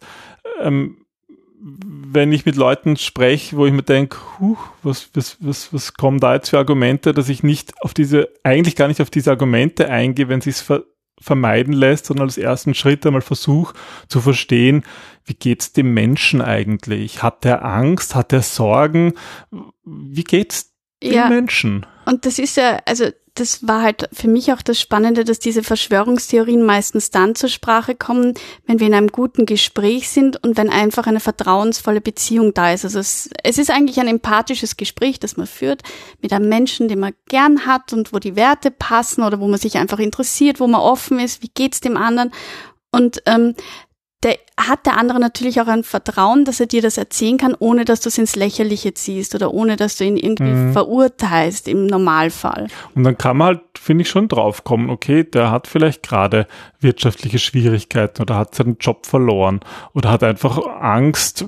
ähm, 0.61 0.97
wenn 2.11 2.31
ich 2.31 2.45
mit 2.45 2.55
Leuten 2.55 2.97
spreche, 2.97 3.57
wo 3.57 3.65
ich 3.65 3.73
mir 3.73 3.83
denke, 3.83 4.17
huh, 4.39 4.57
was, 4.83 5.09
was, 5.13 5.37
was, 5.39 5.73
was 5.73 5.93
kommen 5.93 6.19
da 6.19 6.35
jetzt 6.35 6.49
für 6.49 6.57
Argumente, 6.57 7.13
dass 7.13 7.29
ich 7.29 7.43
nicht 7.43 7.73
auf 7.81 7.93
diese, 7.93 8.29
eigentlich 8.43 8.75
gar 8.75 8.87
nicht 8.87 9.01
auf 9.01 9.09
diese 9.09 9.31
Argumente 9.31 9.89
eingehe, 9.89 10.29
wenn 10.29 10.41
sich's 10.41 10.61
ver 10.61 10.83
vermeiden 11.19 11.73
lässt, 11.73 12.05
sondern 12.05 12.27
als 12.27 12.37
ersten 12.37 12.75
Schritt 12.75 13.03
einmal 13.03 13.23
versuche 13.23 13.73
zu 14.07 14.21
verstehen, 14.21 14.83
wie 15.25 15.33
geht's 15.33 15.73
dem 15.73 15.91
Menschen 15.95 16.43
eigentlich? 16.43 17.23
Hat 17.23 17.43
er 17.43 17.65
Angst? 17.65 18.13
Hat 18.13 18.31
er 18.33 18.43
Sorgen? 18.43 19.13
Wie 19.83 20.23
geht's 20.23 20.75
dem 21.01 21.13
Ja. 21.13 21.27
Menschen? 21.27 21.87
Und 22.05 22.27
das 22.27 22.37
ist 22.37 22.55
ja, 22.55 22.81
also 22.85 23.09
das 23.39 23.67
war 23.67 23.83
halt 23.83 24.09
für 24.11 24.27
mich 24.27 24.51
auch 24.51 24.61
das 24.61 24.79
Spannende, 24.79 25.23
dass 25.23 25.39
diese 25.39 25.61
Verschwörungstheorien 25.61 26.65
meistens 26.65 27.11
dann 27.11 27.35
zur 27.35 27.49
Sprache 27.49 27.93
kommen, 27.95 28.33
wenn 28.65 28.79
wir 28.79 28.87
in 28.87 28.93
einem 28.93 29.09
guten 29.09 29.45
Gespräch 29.45 30.09
sind 30.09 30.43
und 30.43 30.57
wenn 30.57 30.69
einfach 30.69 31.05
eine 31.05 31.19
vertrauensvolle 31.19 32.01
Beziehung 32.01 32.53
da 32.53 32.73
ist. 32.73 32.83
Also 32.83 32.99
es, 32.99 33.29
es 33.43 33.57
ist 33.57 33.69
eigentlich 33.69 33.99
ein 33.99 34.07
empathisches 34.07 34.75
Gespräch, 34.75 35.19
das 35.19 35.37
man 35.37 35.47
führt 35.47 35.83
mit 36.21 36.33
einem 36.33 36.49
Menschen, 36.49 36.87
den 36.87 36.99
man 36.99 37.13
gern 37.27 37.65
hat 37.65 37.93
und 37.93 38.11
wo 38.11 38.19
die 38.19 38.35
Werte 38.35 38.71
passen 38.71 39.23
oder 39.23 39.39
wo 39.39 39.47
man 39.47 39.59
sich 39.59 39.77
einfach 39.77 39.99
interessiert, 39.99 40.59
wo 40.59 40.67
man 40.67 40.81
offen 40.81 41.19
ist, 41.19 41.43
wie 41.43 41.51
geht's 41.53 41.79
dem 41.79 41.95
anderen. 41.95 42.31
Und 42.91 43.21
ähm, 43.25 43.53
der 44.23 44.37
hat 44.59 44.87
der 44.87 44.97
andere 44.97 45.19
natürlich 45.19 45.61
auch 45.61 45.67
ein 45.67 45.83
Vertrauen, 45.83 46.43
dass 46.43 46.59
er 46.59 46.65
dir 46.65 46.81
das 46.81 46.97
erzählen 46.97 47.37
kann, 47.37 47.55
ohne 47.59 47.85
dass 47.85 48.01
du 48.01 48.09
es 48.09 48.17
ins 48.17 48.35
Lächerliche 48.35 48.95
ziehst 48.95 49.35
oder 49.35 49.53
ohne 49.53 49.75
dass 49.75 49.95
du 49.97 50.05
ihn 50.05 50.17
irgendwie 50.17 50.51
Mhm. 50.51 50.73
verurteilst 50.73 51.67
im 51.67 51.85
Normalfall. 51.85 52.67
Und 52.95 53.03
dann 53.03 53.17
kann 53.17 53.37
man 53.37 53.47
halt, 53.47 53.61
finde 53.79 54.01
ich, 54.01 54.09
schon 54.09 54.27
draufkommen, 54.27 54.89
okay, 54.89 55.23
der 55.23 55.51
hat 55.51 55.67
vielleicht 55.67 56.01
gerade 56.01 56.47
wirtschaftliche 56.79 57.37
Schwierigkeiten 57.37 58.23
oder 58.23 58.37
hat 58.37 58.55
seinen 58.55 58.77
Job 58.79 59.05
verloren 59.05 59.59
oder 59.93 60.09
hat 60.11 60.23
einfach 60.23 60.57
Angst 60.81 61.45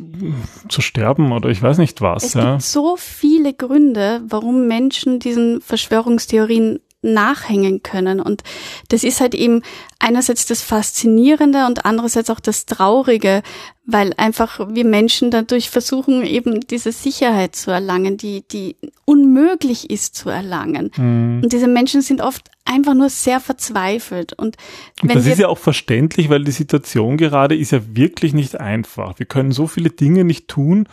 zu 0.69 0.81
sterben 0.81 1.31
oder 1.31 1.49
ich 1.49 1.63
weiß 1.63 1.79
nicht 1.79 2.01
was. 2.01 2.23
Es 2.23 2.33
ja. 2.35 2.51
gibt 2.51 2.61
so 2.61 2.95
viele 2.97 3.53
Gründe, 3.55 4.21
warum 4.27 4.67
Menschen 4.67 5.17
diesen 5.19 5.59
Verschwörungstheorien 5.61 6.79
nachhängen 7.01 7.81
können. 7.83 8.19
Und 8.19 8.43
das 8.89 9.03
ist 9.03 9.21
halt 9.21 9.33
eben 9.33 9.61
einerseits 9.99 10.45
das 10.45 10.61
Faszinierende 10.61 11.65
und 11.65 11.85
andererseits 11.85 12.29
auch 12.29 12.39
das 12.39 12.65
Traurige, 12.65 13.41
weil 13.85 14.13
einfach 14.17 14.59
wir 14.69 14.85
Menschen 14.85 15.31
dadurch 15.31 15.69
versuchen, 15.69 16.23
eben 16.23 16.59
diese 16.61 16.91
Sicherheit 16.91 17.55
zu 17.55 17.71
erlangen, 17.71 18.17
die, 18.17 18.43
die 18.47 18.75
unmöglich 19.05 19.89
ist 19.89 20.15
zu 20.15 20.29
erlangen. 20.29 20.91
Mhm. 20.95 21.41
Und 21.43 21.53
diese 21.53 21.67
Menschen 21.67 22.01
sind 22.01 22.21
oft 22.21 22.49
einfach 22.65 22.93
nur 22.93 23.09
sehr 23.09 23.39
verzweifelt. 23.39 24.33
Und 24.33 24.57
Und 25.01 25.09
wenn 25.09 25.17
das 25.17 25.25
ist 25.25 25.39
ja 25.39 25.47
auch 25.47 25.57
verständlich, 25.57 26.29
weil 26.29 26.43
die 26.43 26.51
Situation 26.51 27.17
gerade 27.17 27.55
ist 27.55 27.71
ja 27.71 27.81
wirklich 27.95 28.33
nicht 28.33 28.59
einfach. 28.59 29.19
Wir 29.19 29.25
können 29.25 29.51
so 29.51 29.67
viele 29.67 29.89
Dinge 29.89 30.23
nicht 30.23 30.47
tun, 30.47 30.87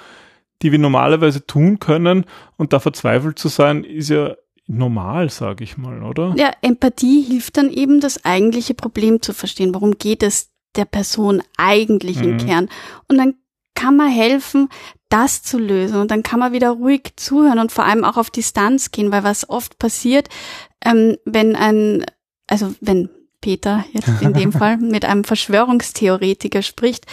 die 0.63 0.73
wir 0.73 0.79
normalerweise 0.79 1.47
tun 1.47 1.79
können 1.79 2.25
und 2.57 2.73
da 2.73 2.81
verzweifelt 2.81 3.39
zu 3.39 3.49
sein, 3.49 3.85
ist 3.85 4.09
ja 4.09 4.35
normal, 4.67 5.31
sage 5.31 5.65
ich 5.65 5.77
mal, 5.77 6.03
oder? 6.03 6.35
Ja, 6.37 6.51
Empathie 6.63 7.23
hilft 7.23 7.57
dann 7.57 7.71
eben, 7.71 8.01
das 8.01 8.25
eigentliche 8.25 8.75
Problem 8.75 9.23
zu 9.23 9.33
verstehen. 9.33 9.75
Worum 9.75 9.99
geht 9.99 10.23
es 10.23 10.51
der 10.77 10.85
Person 10.85 11.43
eigentlich 11.57 12.19
im 12.21 12.33
Mhm. 12.33 12.39
Kern? 12.39 12.69
Und 13.09 13.19
dann 13.19 13.35
kann 13.75 13.97
man 13.97 14.09
helfen, 14.11 14.69
das 15.09 15.43
zu 15.43 15.59
lösen. 15.59 16.01
Und 16.01 16.11
dann 16.11 16.23
kann 16.23 16.41
man 16.41 16.53
wieder 16.53 16.71
ruhig 16.71 17.13
zuhören 17.17 17.59
und 17.59 17.71
vor 17.71 17.85
allem 17.85 18.05
auch 18.05 18.17
auf 18.17 18.31
Distanz 18.31 18.91
gehen, 18.91 19.13
weil 19.13 19.23
was 19.23 19.49
oft 19.49 19.79
passiert, 19.79 20.29
ähm, 20.85 21.17
wenn 21.25 21.55
ein, 21.55 22.05
also 22.49 22.75
wenn 22.81 23.09
Peter 23.47 23.85
jetzt 23.93 24.11
in 24.23 24.33
dem 24.33 24.51
Fall 24.59 24.77
mit 24.77 25.05
einem 25.05 25.23
Verschwörungstheoretiker 25.23 26.63
spricht, 26.63 27.07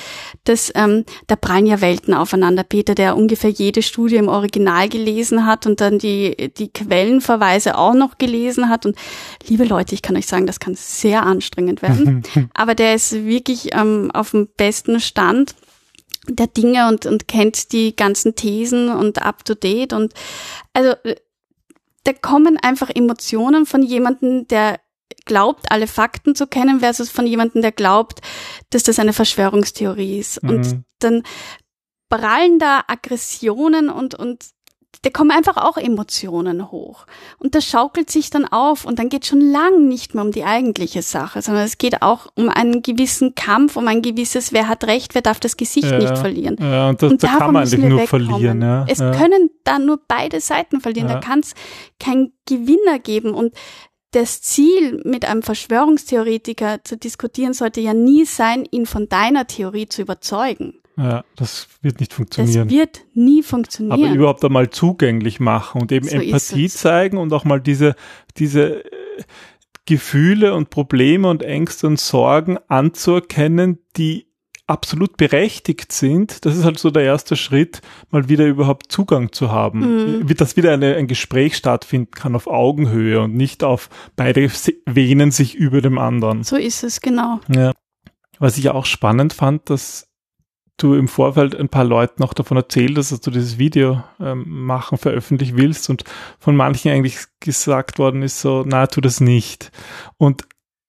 dass 0.46 0.72
ähm, 0.74 1.06
da 1.28 1.36
prallen 1.36 1.68
ja 1.68 1.80
Welten 1.80 2.16
aufeinander. 2.16 2.64
Peter, 2.64 2.96
der 2.96 3.16
ungefähr 3.16 3.52
jede 3.52 3.84
Studie 3.84 4.16
im 4.16 4.30
Original 4.30 4.90
gelesen 4.90 5.46
hat 5.46 5.68
und 5.68 5.80
dann 5.80 6.00
die, 6.00 6.52
die 6.58 6.74
Quellenverweise 6.74 7.78
auch 7.78 7.94
noch 7.94 8.18
gelesen 8.18 8.68
hat. 8.68 8.88
Und 8.88 8.98
liebe 9.48 9.64
Leute, 9.64 9.94
ich 9.94 10.02
kann 10.02 10.18
euch 10.18 10.26
sagen, 10.26 10.48
das 10.48 10.60
kann 10.60 10.74
sehr 10.74 11.22
anstrengend 11.22 11.84
werden. 11.84 12.24
Aber 12.56 12.74
der 12.74 12.96
ist 12.96 13.14
wirklich 13.14 13.76
ähm, 13.76 14.10
auf 14.12 14.32
dem 14.32 14.48
besten 14.58 15.00
Stand 15.00 15.54
der 16.28 16.48
Dinge 16.48 16.88
und, 16.88 17.06
und 17.06 17.28
kennt 17.28 17.74
die 17.74 17.96
ganzen 17.96 18.34
Thesen 18.34 18.90
und 18.90 19.24
up 19.24 19.46
to 19.46 19.54
date. 19.54 19.94
Und 19.94 20.16
also 20.74 20.94
äh, 21.04 21.16
da 22.06 22.12
kommen 22.12 22.58
einfach 22.58 22.90
Emotionen 22.90 23.68
von 23.68 23.84
jemandem, 23.84 24.48
der 24.48 24.80
glaubt, 25.26 25.72
alle 25.72 25.88
Fakten 25.88 26.36
zu 26.36 26.48
kennen, 26.48 26.80
versus 26.80 27.10
von 27.10 27.26
jemandem, 27.28 27.62
der 27.62 27.72
glaubt, 27.72 28.20
dass 28.70 28.84
das 28.84 29.00
eine 29.00 29.14
Verschwörungstheorie 29.14 30.20
ist. 30.20 30.38
Und 30.44 30.60
Mhm. 30.72 30.84
dann 31.00 31.24
prallen 32.10 32.60
da 32.60 32.84
Aggressionen 32.88 33.90
und, 33.90 34.16
und 34.16 34.46
da 35.02 35.10
kommen 35.10 35.32
einfach 35.32 35.58
auch 35.58 35.76
Emotionen 35.76 36.72
hoch. 36.72 37.06
Und 37.40 37.56
das 37.56 37.66
schaukelt 37.66 38.10
sich 38.10 38.30
dann 38.30 38.46
auf 38.46 38.86
und 38.86 39.00
dann 39.00 39.10
geht 39.10 39.26
schon 39.26 39.42
lang 39.42 39.88
nicht 39.90 40.14
mehr 40.14 40.24
um 40.24 40.32
die 40.32 40.46
eigentliche 40.46 41.02
Sache, 41.02 41.42
sondern 41.42 41.66
es 41.66 41.78
geht 41.78 42.02
auch 42.04 42.28
um 42.36 42.48
einen 42.48 42.84
gewissen 42.84 43.36
Kampf, 43.36 43.76
um 43.76 43.88
ein 43.88 44.02
gewisses, 44.02 44.54
wer 44.54 44.70
hat 44.70 44.86
recht, 44.86 45.14
wer 45.16 45.22
darf 45.22 45.42
das 45.42 45.58
Gesicht 45.58 45.90
Ja. 45.92 45.98
nicht 45.98 46.18
verlieren. 46.18 46.56
Ja, 46.62 46.90
und 46.90 47.02
das, 47.02 47.12
und 47.12 47.24
da 47.24 47.28
kann 47.38 47.52
man 47.54 47.64
eigentlich 47.64 47.84
nur 47.84 48.00
wegkommen. 48.00 48.28
verlieren. 48.30 48.62
Ja. 48.62 48.86
Es 48.88 49.00
ja. 49.00 49.12
können 49.12 49.50
da 49.66 49.78
nur 49.80 50.00
beide 50.08 50.40
Seiten 50.40 50.80
verlieren. 50.80 51.10
Da 51.10 51.20
kann 51.20 51.40
es 51.40 51.54
keinen 52.00 52.32
Gewinner 52.46 53.00
geben. 53.00 53.34
Und 53.34 53.54
das 54.14 54.42
Ziel, 54.42 55.02
mit 55.06 55.26
einem 55.26 55.44
Verschwörungstheoretiker 55.44 56.84
zu 56.84 56.98
diskutieren, 56.98 57.54
sollte 57.54 57.82
ja 57.82 57.94
nie 57.94 58.26
sein, 58.26 58.66
ihn 58.72 58.86
von 58.86 59.10
deiner 59.10 59.48
Theorie 59.48 59.88
zu 59.88 60.02
überzeugen. 60.02 60.76
ja, 60.98 61.24
das 61.36 61.68
wird 61.82 62.00
nicht 62.00 62.12
Das 62.12 62.18
funktionieren. 62.18 62.70
wird 62.70 63.02
nie 63.14 63.40
aber 63.42 63.48
funktionieren. 63.50 64.16
überhaupt 64.16 64.44
einmal 64.46 64.70
zugänglich 64.70 65.40
machen 65.40 65.82
und 65.82 65.92
eben 65.92 66.08
So 66.08 66.18
Empathie 66.18 66.70
zeigen 66.70 67.18
und 67.18 67.34
auch 67.34 67.44
mal 67.46 67.60
diese, 67.60 67.96
diese 68.38 68.84
äh, 68.86 69.24
Gefühle 69.86 70.54
und 70.54 70.70
Probleme 70.70 71.28
und 71.30 71.44
Ängste 71.44 71.88
und 71.88 72.00
Sorgen 72.00 72.58
anzuerkennen, 72.70 73.80
die 73.98 74.28
absolut 74.66 75.18
berechtigt 75.18 75.92
sind. 75.92 76.46
Das 76.46 76.56
ist 76.56 76.64
halt 76.64 76.80
so 76.80 76.90
der 76.90 77.04
erste 77.04 77.36
Schritt, 77.36 77.82
mal 78.12 78.30
wieder 78.30 78.46
überhaupt 78.48 78.92
Zugang 78.92 79.32
zu 79.34 79.52
haben. 79.52 79.80
Mhm. 80.22 80.30
Wie- 80.30 80.34
Dass 80.36 80.56
wieder 80.56 80.72
eine, 80.74 80.96
ein 80.96 81.08
Gespräch 81.08 81.58
stattfinden 81.58 82.12
kann 82.12 82.36
auf 82.36 82.48
Augenhöhe 82.48 83.22
und 83.22 83.36
nicht 83.36 83.64
auf 83.64 83.90
beide 84.16 84.50
wähnen 84.86 85.32
sich 85.32 85.56
über 85.56 85.82
dem 85.82 85.98
anderen. 85.98 86.44
so 86.44 86.56
ist 86.56 86.84
es, 86.84 87.02
genau. 87.02 87.40
Ja. 87.54 87.72
Was 88.40 88.58
ich 88.58 88.70
auch 88.70 88.86
spannend 88.86 89.34
fand, 89.34 89.70
dass 89.70 90.08
du 90.78 90.96
im 90.96 91.08
Vorfeld 91.08 91.56
ein 91.56 91.70
paar 91.70 91.84
Leuten 91.84 92.24
auch 92.24 92.34
davon 92.34 92.58
erzählt 92.58 92.98
hast, 92.98 93.12
dass 93.12 93.22
du 93.22 93.30
dieses 93.32 93.60
Video 93.60 94.04
ähm, 94.20 94.44
machen, 94.48 94.98
veröffentlichen 94.98 95.58
willst 95.58 95.90
und 95.90 96.04
von 96.40 96.56
manchen 96.56 96.92
eigentlich 96.92 97.18
gesagt 97.40 98.00
worden 98.00 98.24
ist 98.24 98.42
so, 98.42 98.64
na, 98.66 98.88
tu 98.88 99.00
das 99.00 99.20
nicht. 99.22 99.72
Und 100.18 100.44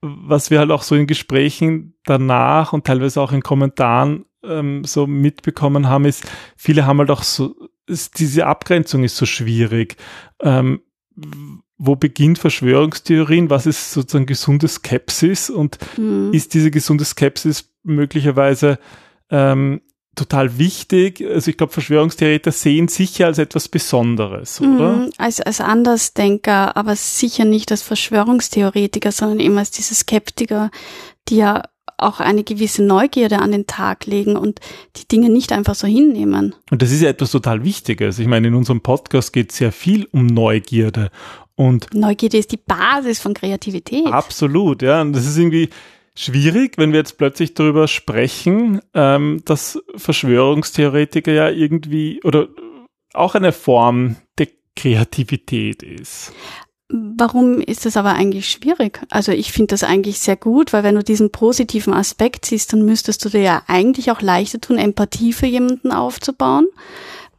was 0.04 0.50
wir 0.50 0.58
halt 0.58 0.70
auch 0.70 0.82
so 0.82 0.94
in 0.94 1.06
Gesprächen 1.06 1.94
danach 2.04 2.72
und 2.72 2.86
teilweise 2.86 3.20
auch 3.20 3.32
in 3.32 3.42
Kommentaren 3.42 4.26
ähm, 4.44 4.84
so 4.84 5.06
mitbekommen 5.06 5.88
haben, 5.88 6.04
ist, 6.04 6.30
viele 6.56 6.86
haben 6.86 6.98
halt 6.98 7.10
auch 7.10 7.22
so, 7.22 7.54
ist, 7.86 8.18
diese 8.18 8.46
Abgrenzung 8.46 9.02
ist 9.02 9.16
so 9.16 9.26
schwierig. 9.26 9.96
Ähm, 10.40 10.80
wo 11.76 11.96
beginnt 11.96 12.38
Verschwörungstheorien, 12.38 13.50
was 13.50 13.66
ist 13.66 13.92
sozusagen 13.92 14.26
gesunde 14.26 14.68
Skepsis 14.68 15.50
und 15.50 15.78
mhm. 15.96 16.32
ist 16.32 16.54
diese 16.54 16.70
gesunde 16.70 17.04
Skepsis 17.04 17.72
möglicherweise 17.82 18.78
ähm, 19.30 19.80
total 20.14 20.58
wichtig. 20.58 21.24
Also 21.26 21.50
ich 21.50 21.56
glaube, 21.56 21.72
Verschwörungstheoretiker 21.72 22.52
sehen 22.52 22.88
sich 22.88 23.18
ja 23.18 23.26
als 23.26 23.38
etwas 23.38 23.68
Besonderes, 23.68 24.60
oder? 24.60 24.96
Mhm, 24.96 25.10
als, 25.18 25.40
als 25.40 25.60
Andersdenker, 25.60 26.76
aber 26.76 26.96
sicher 26.96 27.44
nicht 27.44 27.70
als 27.70 27.82
Verschwörungstheoretiker, 27.82 29.12
sondern 29.12 29.40
eben 29.40 29.58
als 29.58 29.70
diese 29.70 29.94
Skeptiker, 29.94 30.70
die 31.28 31.36
ja 31.36 31.62
auch 31.96 32.20
eine 32.20 32.44
gewisse 32.44 32.82
Neugierde 32.82 33.38
an 33.38 33.52
den 33.52 33.66
Tag 33.66 34.06
legen 34.06 34.36
und 34.36 34.60
die 34.96 35.06
Dinge 35.06 35.30
nicht 35.30 35.52
einfach 35.52 35.74
so 35.74 35.86
hinnehmen. 35.86 36.54
Und 36.70 36.82
das 36.82 36.90
ist 36.90 37.02
ja 37.02 37.08
etwas 37.08 37.30
total 37.30 37.64
Wichtiges. 37.64 38.18
Ich 38.18 38.26
meine, 38.26 38.48
in 38.48 38.54
unserem 38.54 38.80
Podcast 38.80 39.32
geht 39.32 39.52
es 39.52 39.58
sehr 39.58 39.72
viel 39.72 40.08
um 40.10 40.26
Neugierde. 40.26 41.10
Und 41.56 41.94
Neugierde 41.94 42.38
ist 42.38 42.50
die 42.50 42.56
Basis 42.56 43.20
von 43.20 43.32
Kreativität. 43.32 44.06
Absolut, 44.06 44.82
ja. 44.82 45.00
Und 45.00 45.12
das 45.12 45.24
ist 45.24 45.38
irgendwie, 45.38 45.70
schwierig, 46.16 46.78
wenn 46.78 46.92
wir 46.92 46.98
jetzt 46.98 47.18
plötzlich 47.18 47.54
darüber 47.54 47.88
sprechen, 47.88 48.80
ähm, 48.94 49.42
dass 49.44 49.82
Verschwörungstheoretiker 49.96 51.32
ja 51.32 51.50
irgendwie 51.50 52.20
oder 52.22 52.48
auch 53.12 53.34
eine 53.34 53.52
Form 53.52 54.16
der 54.38 54.48
Kreativität 54.76 55.82
ist. 55.82 56.32
Warum 56.88 57.60
ist 57.60 57.86
das 57.86 57.96
aber 57.96 58.12
eigentlich 58.12 58.48
schwierig? 58.48 59.00
Also 59.08 59.32
ich 59.32 59.52
finde 59.52 59.68
das 59.68 59.82
eigentlich 59.82 60.18
sehr 60.18 60.36
gut, 60.36 60.72
weil 60.72 60.84
wenn 60.84 60.94
du 60.94 61.02
diesen 61.02 61.30
positiven 61.30 61.94
Aspekt 61.94 62.44
siehst, 62.44 62.72
dann 62.72 62.84
müsstest 62.84 63.24
du 63.24 63.30
dir 63.30 63.40
ja 63.40 63.62
eigentlich 63.66 64.10
auch 64.10 64.20
leichter 64.20 64.60
tun, 64.60 64.78
Empathie 64.78 65.32
für 65.32 65.46
jemanden 65.46 65.92
aufzubauen 65.92 66.66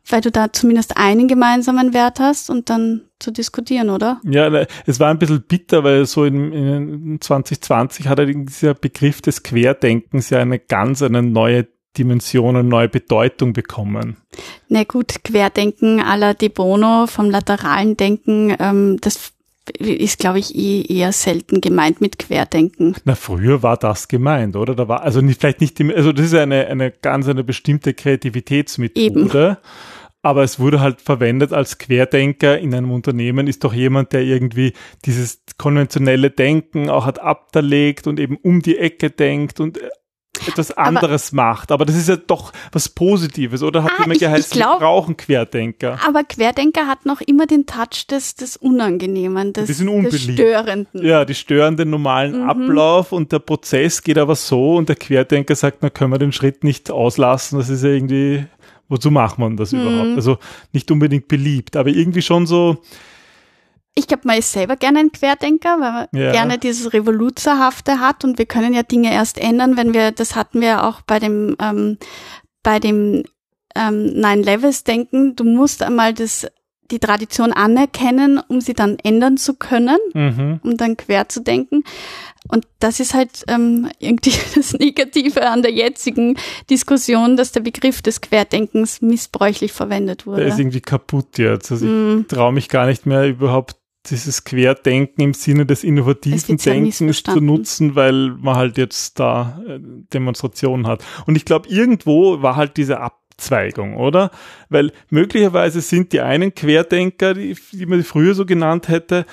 weil 0.09 0.21
du 0.21 0.31
da 0.31 0.51
zumindest 0.53 0.97
einen 0.97 1.27
gemeinsamen 1.27 1.93
Wert 1.93 2.19
hast 2.19 2.49
und 2.49 2.69
dann 2.69 3.01
zu 3.19 3.31
diskutieren, 3.31 3.89
oder? 3.89 4.19
Ja, 4.23 4.65
es 4.85 4.99
war 4.99 5.09
ein 5.09 5.19
bisschen 5.19 5.43
bitter, 5.43 5.83
weil 5.83 6.05
so 6.05 6.25
in, 6.25 6.51
in 6.51 7.21
2020 7.21 8.07
hat 8.07 8.19
er 8.19 8.25
dieser 8.25 8.73
Begriff 8.73 9.21
des 9.21 9.43
Querdenkens 9.43 10.29
ja 10.29 10.39
eine 10.39 10.59
ganz 10.59 11.01
eine 11.01 11.23
neue 11.23 11.67
Dimension, 11.97 12.55
eine 12.55 12.67
neue 12.67 12.89
Bedeutung 12.89 13.53
bekommen. 13.53 14.17
Na 14.67 14.83
gut, 14.83 15.23
Querdenken 15.23 16.01
à 16.01 16.17
la 16.17 16.33
De 16.33 16.49
Bono 16.49 17.07
vom 17.07 17.29
lateralen 17.29 17.95
Denken, 17.95 18.55
ähm, 18.59 18.97
das 18.99 19.31
ist, 19.79 20.19
glaube 20.19 20.39
ich, 20.39 20.55
eh 20.55 20.81
eher 20.81 21.11
selten 21.11 21.61
gemeint 21.61 22.01
mit 22.01 22.19
Querdenken. 22.19 22.95
Na, 23.03 23.15
früher 23.15 23.63
war 23.63 23.77
das 23.77 24.07
gemeint, 24.07 24.55
oder? 24.55 24.75
Da 24.75 24.87
war, 24.87 25.01
also 25.01 25.21
nicht, 25.21 25.39
vielleicht 25.39 25.61
nicht, 25.61 25.81
also 25.81 26.11
das 26.11 26.27
ist 26.27 26.35
eine, 26.35 26.67
eine 26.67 26.91
ganz 26.91 27.27
eine 27.27 27.43
bestimmte 27.43 27.93
Kreativitätsmethode. 27.93 29.01
Eben 29.01 29.57
aber 30.25 30.41
es 30.41 30.57
wurde 30.59 30.79
halt 30.79 31.01
verwendet 31.01 31.53
als 31.53 31.77
Querdenker 31.77 32.57
in 32.57 32.73
einem 32.73 32.91
Unternehmen, 32.91 33.45
ist 33.45 33.63
doch 33.63 33.75
jemand, 33.75 34.11
der 34.11 34.23
irgendwie 34.23 34.73
dieses 35.05 35.43
konventionelle 35.59 36.31
Denken 36.31 36.89
auch 36.89 37.05
hat 37.05 37.19
abgelegt 37.19 38.07
und 38.07 38.19
eben 38.19 38.35
um 38.37 38.63
die 38.63 38.79
Ecke 38.79 39.11
denkt 39.11 39.59
und 39.59 39.77
äh, 39.77 39.87
etwas 40.47 40.71
anderes 40.71 41.31
aber, 41.31 41.43
macht. 41.43 41.71
Aber 41.71 41.85
das 41.85 41.95
ist 41.95 42.09
ja 42.09 42.15
doch 42.15 42.53
was 42.71 42.89
Positives, 42.89 43.61
oder 43.61 43.83
hat 43.83 43.91
ah, 43.99 44.03
immer 44.03 44.15
geheißen, 44.15 44.57
wir 44.57 44.77
brauchen 44.79 45.15
Querdenker. 45.15 45.99
Aber 46.03 46.23
Querdenker 46.23 46.87
hat 46.87 47.05
noch 47.05 47.21
immer 47.21 47.45
den 47.45 47.67
Touch 47.67 48.07
des, 48.09 48.33
des 48.33 48.57
Unangenehmen, 48.57 49.53
des, 49.53 49.67
des 49.67 50.23
Störenden. 50.23 51.05
Ja, 51.05 51.23
die 51.25 51.35
störenden 51.35 51.91
normalen 51.91 52.41
mhm. 52.41 52.49
Ablauf 52.49 53.11
und 53.11 53.31
der 53.31 53.39
Prozess 53.39 54.01
geht 54.01 54.17
aber 54.17 54.35
so 54.35 54.75
und 54.75 54.89
der 54.89 54.95
Querdenker 54.95 55.53
sagt, 55.53 55.79
na 55.81 55.91
können 55.91 56.11
wir 56.11 56.17
den 56.17 56.31
Schritt 56.31 56.63
nicht 56.63 56.89
auslassen, 56.89 57.59
das 57.59 57.69
ist 57.69 57.83
ja 57.83 57.89
irgendwie 57.89 58.45
wozu 58.87 59.11
macht 59.11 59.37
man 59.37 59.57
das 59.57 59.71
mhm. 59.71 59.81
überhaupt? 59.81 60.15
Also 60.15 60.37
nicht 60.73 60.89
unbedingt 60.91 61.27
beliebt, 61.27 61.75
aber 61.75 61.89
irgendwie 61.89 62.21
schon 62.21 62.45
so. 62.47 62.81
Ich 63.95 64.07
glaube, 64.07 64.23
man 64.25 64.37
ist 64.37 64.51
selber 64.51 64.75
gerne 64.75 64.99
ein 64.99 65.11
Querdenker, 65.11 65.77
weil 65.79 65.91
man 65.91 66.07
ja. 66.11 66.31
gerne 66.31 66.57
dieses 66.57 66.91
Revoluzerhafte 66.91 67.99
hat 67.99 68.25
und 68.25 68.37
wir 68.37 68.45
können 68.45 68.73
ja 68.73 68.83
Dinge 68.83 69.13
erst 69.13 69.37
ändern, 69.37 69.77
wenn 69.77 69.93
wir, 69.93 70.11
das 70.11 70.35
hatten 70.35 70.59
wir 70.59 70.83
auch 70.83 71.01
bei 71.01 71.19
dem, 71.19 71.55
ähm, 71.61 71.97
bei 72.61 72.79
dem 72.79 73.23
ähm, 73.73 74.05
Nine 74.07 74.41
Levels 74.41 74.83
denken. 74.83 75.35
Du 75.35 75.45
musst 75.45 75.81
einmal 75.81 76.13
das 76.13 76.45
die 76.91 76.99
Tradition 76.99 77.51
anerkennen, 77.51 78.39
um 78.47 78.61
sie 78.61 78.73
dann 78.73 78.97
ändern 79.03 79.37
zu 79.37 79.55
können, 79.55 79.97
mhm. 80.13 80.59
um 80.63 80.77
dann 80.77 80.97
quer 80.97 81.29
zu 81.29 81.41
denken. 81.41 81.83
Und 82.47 82.67
das 82.79 82.99
ist 82.99 83.13
halt 83.13 83.43
ähm, 83.47 83.89
irgendwie 83.99 84.33
das 84.55 84.73
Negative 84.73 85.47
an 85.47 85.61
der 85.61 85.71
jetzigen 85.71 86.37
Diskussion, 86.69 87.37
dass 87.37 87.51
der 87.51 87.61
Begriff 87.61 88.01
des 88.01 88.21
Querdenkens 88.21 89.01
missbräuchlich 89.01 89.71
verwendet 89.71 90.25
wurde. 90.25 90.41
Der 90.41 90.47
ist 90.49 90.59
irgendwie 90.59 90.81
kaputt 90.81 91.37
jetzt. 91.37 91.71
Also 91.71 91.85
mm. 91.85 92.21
ich 92.21 92.27
traue 92.27 92.53
mich 92.53 92.69
gar 92.69 92.85
nicht 92.85 93.05
mehr 93.05 93.27
überhaupt 93.27 93.77
dieses 94.09 94.43
Querdenken 94.43 95.21
im 95.21 95.33
Sinne 95.33 95.65
des 95.65 95.83
innovativen 95.83 96.57
Denkens 96.57 97.23
zu 97.23 97.41
nutzen, 97.41 97.95
weil 97.95 98.35
man 98.39 98.55
halt 98.55 98.77
jetzt 98.77 99.19
da 99.19 99.59
äh, 99.67 99.79
Demonstrationen 100.13 100.87
hat. 100.87 101.03
Und 101.25 101.35
ich 101.35 101.45
glaube, 101.45 101.69
irgendwo 101.69 102.41
war 102.41 102.55
halt 102.55 102.77
diese 102.77 102.99
Abzweigung, 102.99 103.97
oder? 103.97 104.31
Weil 104.69 104.91
möglicherweise 105.09 105.81
sind 105.81 106.13
die 106.13 106.21
einen 106.21 106.53
Querdenker, 106.53 107.33
die, 107.33 107.57
die 107.71 107.85
man 107.85 108.03
früher 108.03 108.35
so 108.35 108.45
genannt 108.45 108.87
hätte, 108.87 109.25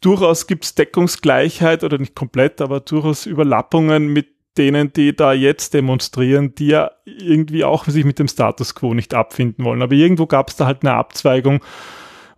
durchaus 0.00 0.46
gibt 0.46 0.64
es 0.64 0.74
Deckungsgleichheit 0.74 1.84
oder 1.84 1.98
nicht 1.98 2.14
komplett, 2.14 2.60
aber 2.60 2.80
durchaus 2.80 3.26
Überlappungen 3.26 4.08
mit 4.08 4.28
denen, 4.56 4.92
die 4.92 5.14
da 5.14 5.32
jetzt 5.32 5.74
demonstrieren, 5.74 6.54
die 6.54 6.68
ja 6.68 6.90
irgendwie 7.04 7.64
auch 7.64 7.86
sich 7.86 8.04
mit 8.04 8.18
dem 8.18 8.28
Status 8.28 8.74
quo 8.74 8.92
nicht 8.92 9.14
abfinden 9.14 9.64
wollen. 9.64 9.82
Aber 9.82 9.94
irgendwo 9.94 10.26
gab 10.26 10.48
es 10.48 10.56
da 10.56 10.66
halt 10.66 10.82
eine 10.82 10.94
Abzweigung, 10.94 11.60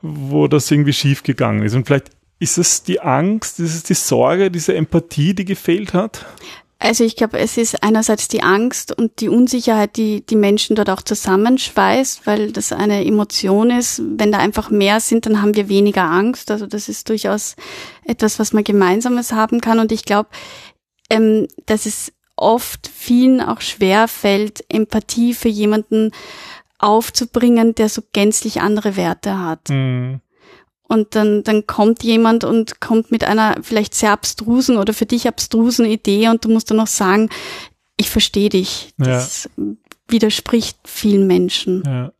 wo 0.03 0.46
das 0.46 0.70
irgendwie 0.70 0.92
schiefgegangen 0.92 1.62
ist. 1.62 1.75
Und 1.75 1.87
vielleicht 1.87 2.11
ist 2.38 2.59
es 2.59 2.83
die 2.83 3.01
Angst, 3.01 3.61
ist 3.61 3.75
es 3.75 3.83
die 3.83 3.94
Sorge, 3.94 4.51
diese 4.51 4.75
Empathie, 4.75 5.35
die 5.35 5.44
gefehlt 5.44 5.94
hat? 5.94 6.27
Also 6.83 7.05
ich 7.05 7.14
glaube, 7.14 7.38
es 7.38 7.59
ist 7.59 7.83
einerseits 7.83 8.27
die 8.29 8.43
Angst 8.43 8.97
und 8.97 9.21
die 9.21 9.29
Unsicherheit, 9.29 9.99
die 9.99 10.25
die 10.25 10.37
Menschen 10.37 10.77
dort 10.77 10.88
auch 10.88 11.03
zusammenschweißt, 11.03 12.27
weil 12.27 12.53
das 12.53 12.73
eine 12.73 13.05
Emotion 13.05 13.71
ist. 13.71 14.01
Wenn 14.03 14.33
da 14.33 14.38
einfach 14.38 14.71
mehr 14.71 14.99
sind, 14.99 15.27
dann 15.27 15.43
haben 15.43 15.55
wir 15.55 15.69
weniger 15.69 16.05
Angst. 16.05 16.51
Also 16.51 16.66
das 16.66 16.88
ist 16.88 17.11
durchaus 17.11 17.55
etwas, 18.07 18.38
was 18.38 18.55
man 18.55 18.64
gemeinsames 18.64 19.33
haben 19.33 19.61
kann. 19.61 19.79
Und 19.79 19.93
ich 19.93 20.07
glaube, 20.07 20.31
ähm, 21.11 21.49
dass 21.66 21.85
es 21.85 22.14
oft 22.35 22.88
vielen 22.88 23.43
auch 23.43 23.61
schwer 23.61 24.09
fällt, 24.09 24.64
Empathie 24.71 25.35
für 25.35 25.51
jemanden 25.51 26.12
aufzubringen, 26.79 27.75
der 27.75 27.90
so 27.90 28.01
gänzlich 28.14 28.62
andere 28.62 28.97
Werte 28.97 29.38
hat. 29.38 29.69
Mhm. 29.69 30.23
Und 30.90 31.14
dann, 31.14 31.44
dann 31.44 31.68
kommt 31.68 32.03
jemand 32.03 32.42
und 32.42 32.81
kommt 32.81 33.12
mit 33.12 33.22
einer 33.22 33.55
vielleicht 33.62 33.94
sehr 33.94 34.11
abstrusen 34.11 34.76
oder 34.76 34.92
für 34.92 35.07
dich 35.07 35.29
abstrusen 35.29 35.87
Idee 35.87 36.26
und 36.26 36.44
du 36.44 36.48
musst 36.48 36.68
dann 36.68 36.79
noch 36.79 36.88
sagen, 36.88 37.29
ich 37.96 38.11
verstehe 38.11 38.48
dich. 38.48 38.92
Das 38.98 39.48
ja. 39.57 39.64
widerspricht 40.09 40.79
vielen 40.85 41.29
Menschen. 41.29 41.85
Ja. 41.87 42.12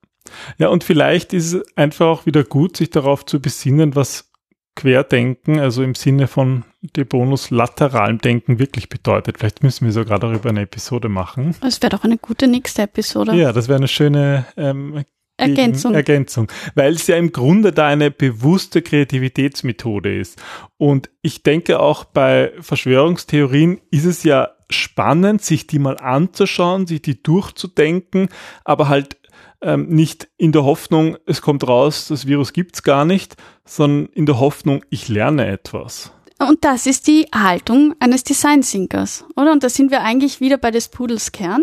ja, 0.59 0.69
und 0.69 0.85
vielleicht 0.85 1.33
ist 1.33 1.53
es 1.53 1.77
einfach 1.77 2.07
auch 2.07 2.27
wieder 2.27 2.45
gut, 2.45 2.77
sich 2.77 2.91
darauf 2.91 3.27
zu 3.27 3.41
besinnen, 3.41 3.97
was 3.97 4.31
Querdenken, 4.77 5.59
also 5.59 5.83
im 5.83 5.97
Sinne 5.97 6.29
von 6.29 6.63
De 6.81 7.03
Bonus 7.03 7.51
lateralem 7.51 8.19
Denken 8.19 8.61
wirklich 8.61 8.89
bedeutet. 8.89 9.39
Vielleicht 9.39 9.65
müssen 9.65 9.85
wir 9.85 9.93
sogar 9.93 10.21
darüber 10.21 10.49
eine 10.49 10.63
Episode 10.63 11.09
machen. 11.09 11.57
Das 11.61 11.83
wäre 11.83 11.91
doch 11.91 12.05
eine 12.05 12.19
gute 12.19 12.47
nächste 12.47 12.83
Episode. 12.83 13.35
Ja, 13.35 13.53
das 13.53 13.67
wäre 13.67 13.79
eine 13.79 13.89
schöne 13.89 14.47
ähm, 14.57 15.05
Ergänzung. 15.41 15.95
Ergänzung. 15.95 16.53
Weil 16.75 16.95
es 16.95 17.07
ja 17.07 17.17
im 17.17 17.33
Grunde 17.33 17.73
da 17.73 17.87
eine 17.87 18.11
bewusste 18.11 18.83
Kreativitätsmethode 18.83 20.19
ist. 20.19 20.41
Und 20.77 21.11
ich 21.23 21.43
denke 21.43 21.81
auch 21.81 22.05
bei 22.05 22.53
Verschwörungstheorien 22.61 23.81
ist 23.91 24.05
es 24.05 24.23
ja 24.23 24.51
spannend, 24.71 25.43
sich 25.43 25.67
die 25.67 25.79
mal 25.79 25.97
anzuschauen, 25.99 26.87
sich 26.87 27.03
die 27.03 27.23
durchzudenken, 27.23 28.29
aber 28.65 28.89
halt 28.89 29.17
ähm, 29.63 29.89
nicht 29.89 30.29
in 30.37 30.53
der 30.53 30.65
Hoffnung, 30.65 31.17
es 31.27 31.43
kommt 31.43 31.67
raus, 31.67 32.09
das 32.09 32.27
Virus 32.27 32.53
gibt's 32.53 32.83
gar 32.83 33.05
nicht, 33.05 33.37
sondern 33.65 34.13
in 34.15 34.27
der 34.27 34.41
Hoffnung, 34.41 34.85
ich 34.91 35.09
lerne 35.09 35.47
etwas. 35.47 36.13
Und 36.49 36.65
das 36.65 36.87
ist 36.87 37.07
die 37.07 37.27
Haltung 37.35 37.95
eines 38.01 38.25
Design 38.25 38.63
Thinkers, 38.63 39.27
oder? 39.37 39.53
Und 39.53 39.63
da 39.63 39.69
sind 39.69 39.91
wir 39.91 40.01
eigentlich 40.03 40.41
wieder 40.41 40.57
bei 40.57 40.71
des 40.71 40.89
Pudels 40.89 41.33
Kern. 41.33 41.63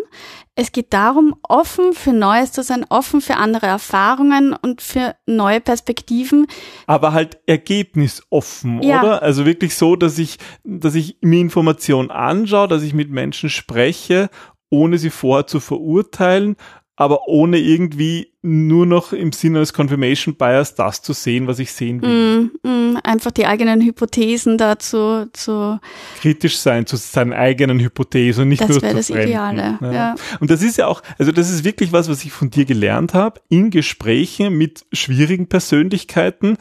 Es 0.53 0.71
geht 0.71 0.93
darum, 0.93 1.35
offen 1.41 1.93
für 1.93 2.13
Neues 2.13 2.51
zu 2.51 2.61
sein, 2.61 2.85
offen 2.89 3.19
für 3.19 3.37
andere 3.37 3.65
Erfahrungen 3.65 4.53
und 4.53 4.83
für 4.83 5.15
neue 5.25 5.61
Perspektiven. 5.61 6.45
Aber 6.85 7.11
halt 7.11 7.39
ergebnisoffen, 7.47 8.83
ja. 8.83 9.01
oder? 9.01 9.23
Also 9.23 9.47
wirklich 9.47 9.75
so, 9.75 9.95
dass 9.95 10.19
ich, 10.19 10.37
dass 10.63 10.93
ich 10.93 11.17
mir 11.21 11.39
Informationen 11.39 12.11
anschaue, 12.11 12.67
dass 12.67 12.83
ich 12.83 12.93
mit 12.93 13.09
Menschen 13.09 13.49
spreche, 13.49 14.29
ohne 14.69 14.99
sie 14.99 15.09
vorher 15.09 15.47
zu 15.47 15.59
verurteilen, 15.59 16.55
aber 16.99 17.27
ohne 17.27 17.59
irgendwie 17.59 18.33
nur 18.41 18.87
noch 18.87 19.13
im 19.13 19.31
Sinne 19.31 19.59
des 19.59 19.71
Confirmation 19.71 20.35
Bias 20.35 20.73
das 20.73 21.03
zu 21.03 21.13
sehen, 21.13 21.45
was 21.45 21.59
ich 21.59 21.71
sehen 21.71 22.01
will. 22.01 22.49
Mm, 22.63 22.67
mm, 22.67 22.97
einfach 23.03 23.29
die 23.29 23.45
eigenen 23.45 23.81
Hypothesen 23.81 24.57
dazu 24.57 25.27
zu 25.31 25.79
kritisch 26.19 26.57
sein 26.57 26.87
zu 26.87 26.97
seinen 26.97 27.33
eigenen 27.33 27.79
Hypothesen 27.79 28.43
und 28.43 28.49
nicht 28.49 28.63
das 28.63 28.69
nur 28.69 28.79
zu 28.79 28.95
das 28.95 29.07
Fremden. 29.07 29.27
Ideale. 29.27 29.77
Ja. 29.79 29.91
ja. 29.91 30.15
Und 30.39 30.49
das 30.49 30.63
ist 30.63 30.77
ja 30.77 30.87
auch, 30.87 31.03
also 31.19 31.31
das 31.31 31.51
ist 31.51 31.63
wirklich 31.63 31.91
was, 31.91 32.09
was 32.09 32.25
ich 32.25 32.31
von 32.31 32.49
dir 32.49 32.65
gelernt 32.65 33.13
habe 33.13 33.41
in 33.47 33.69
Gesprächen 33.69 34.57
mit 34.57 34.85
schwierigen 34.91 35.47
Persönlichkeiten 35.47 36.57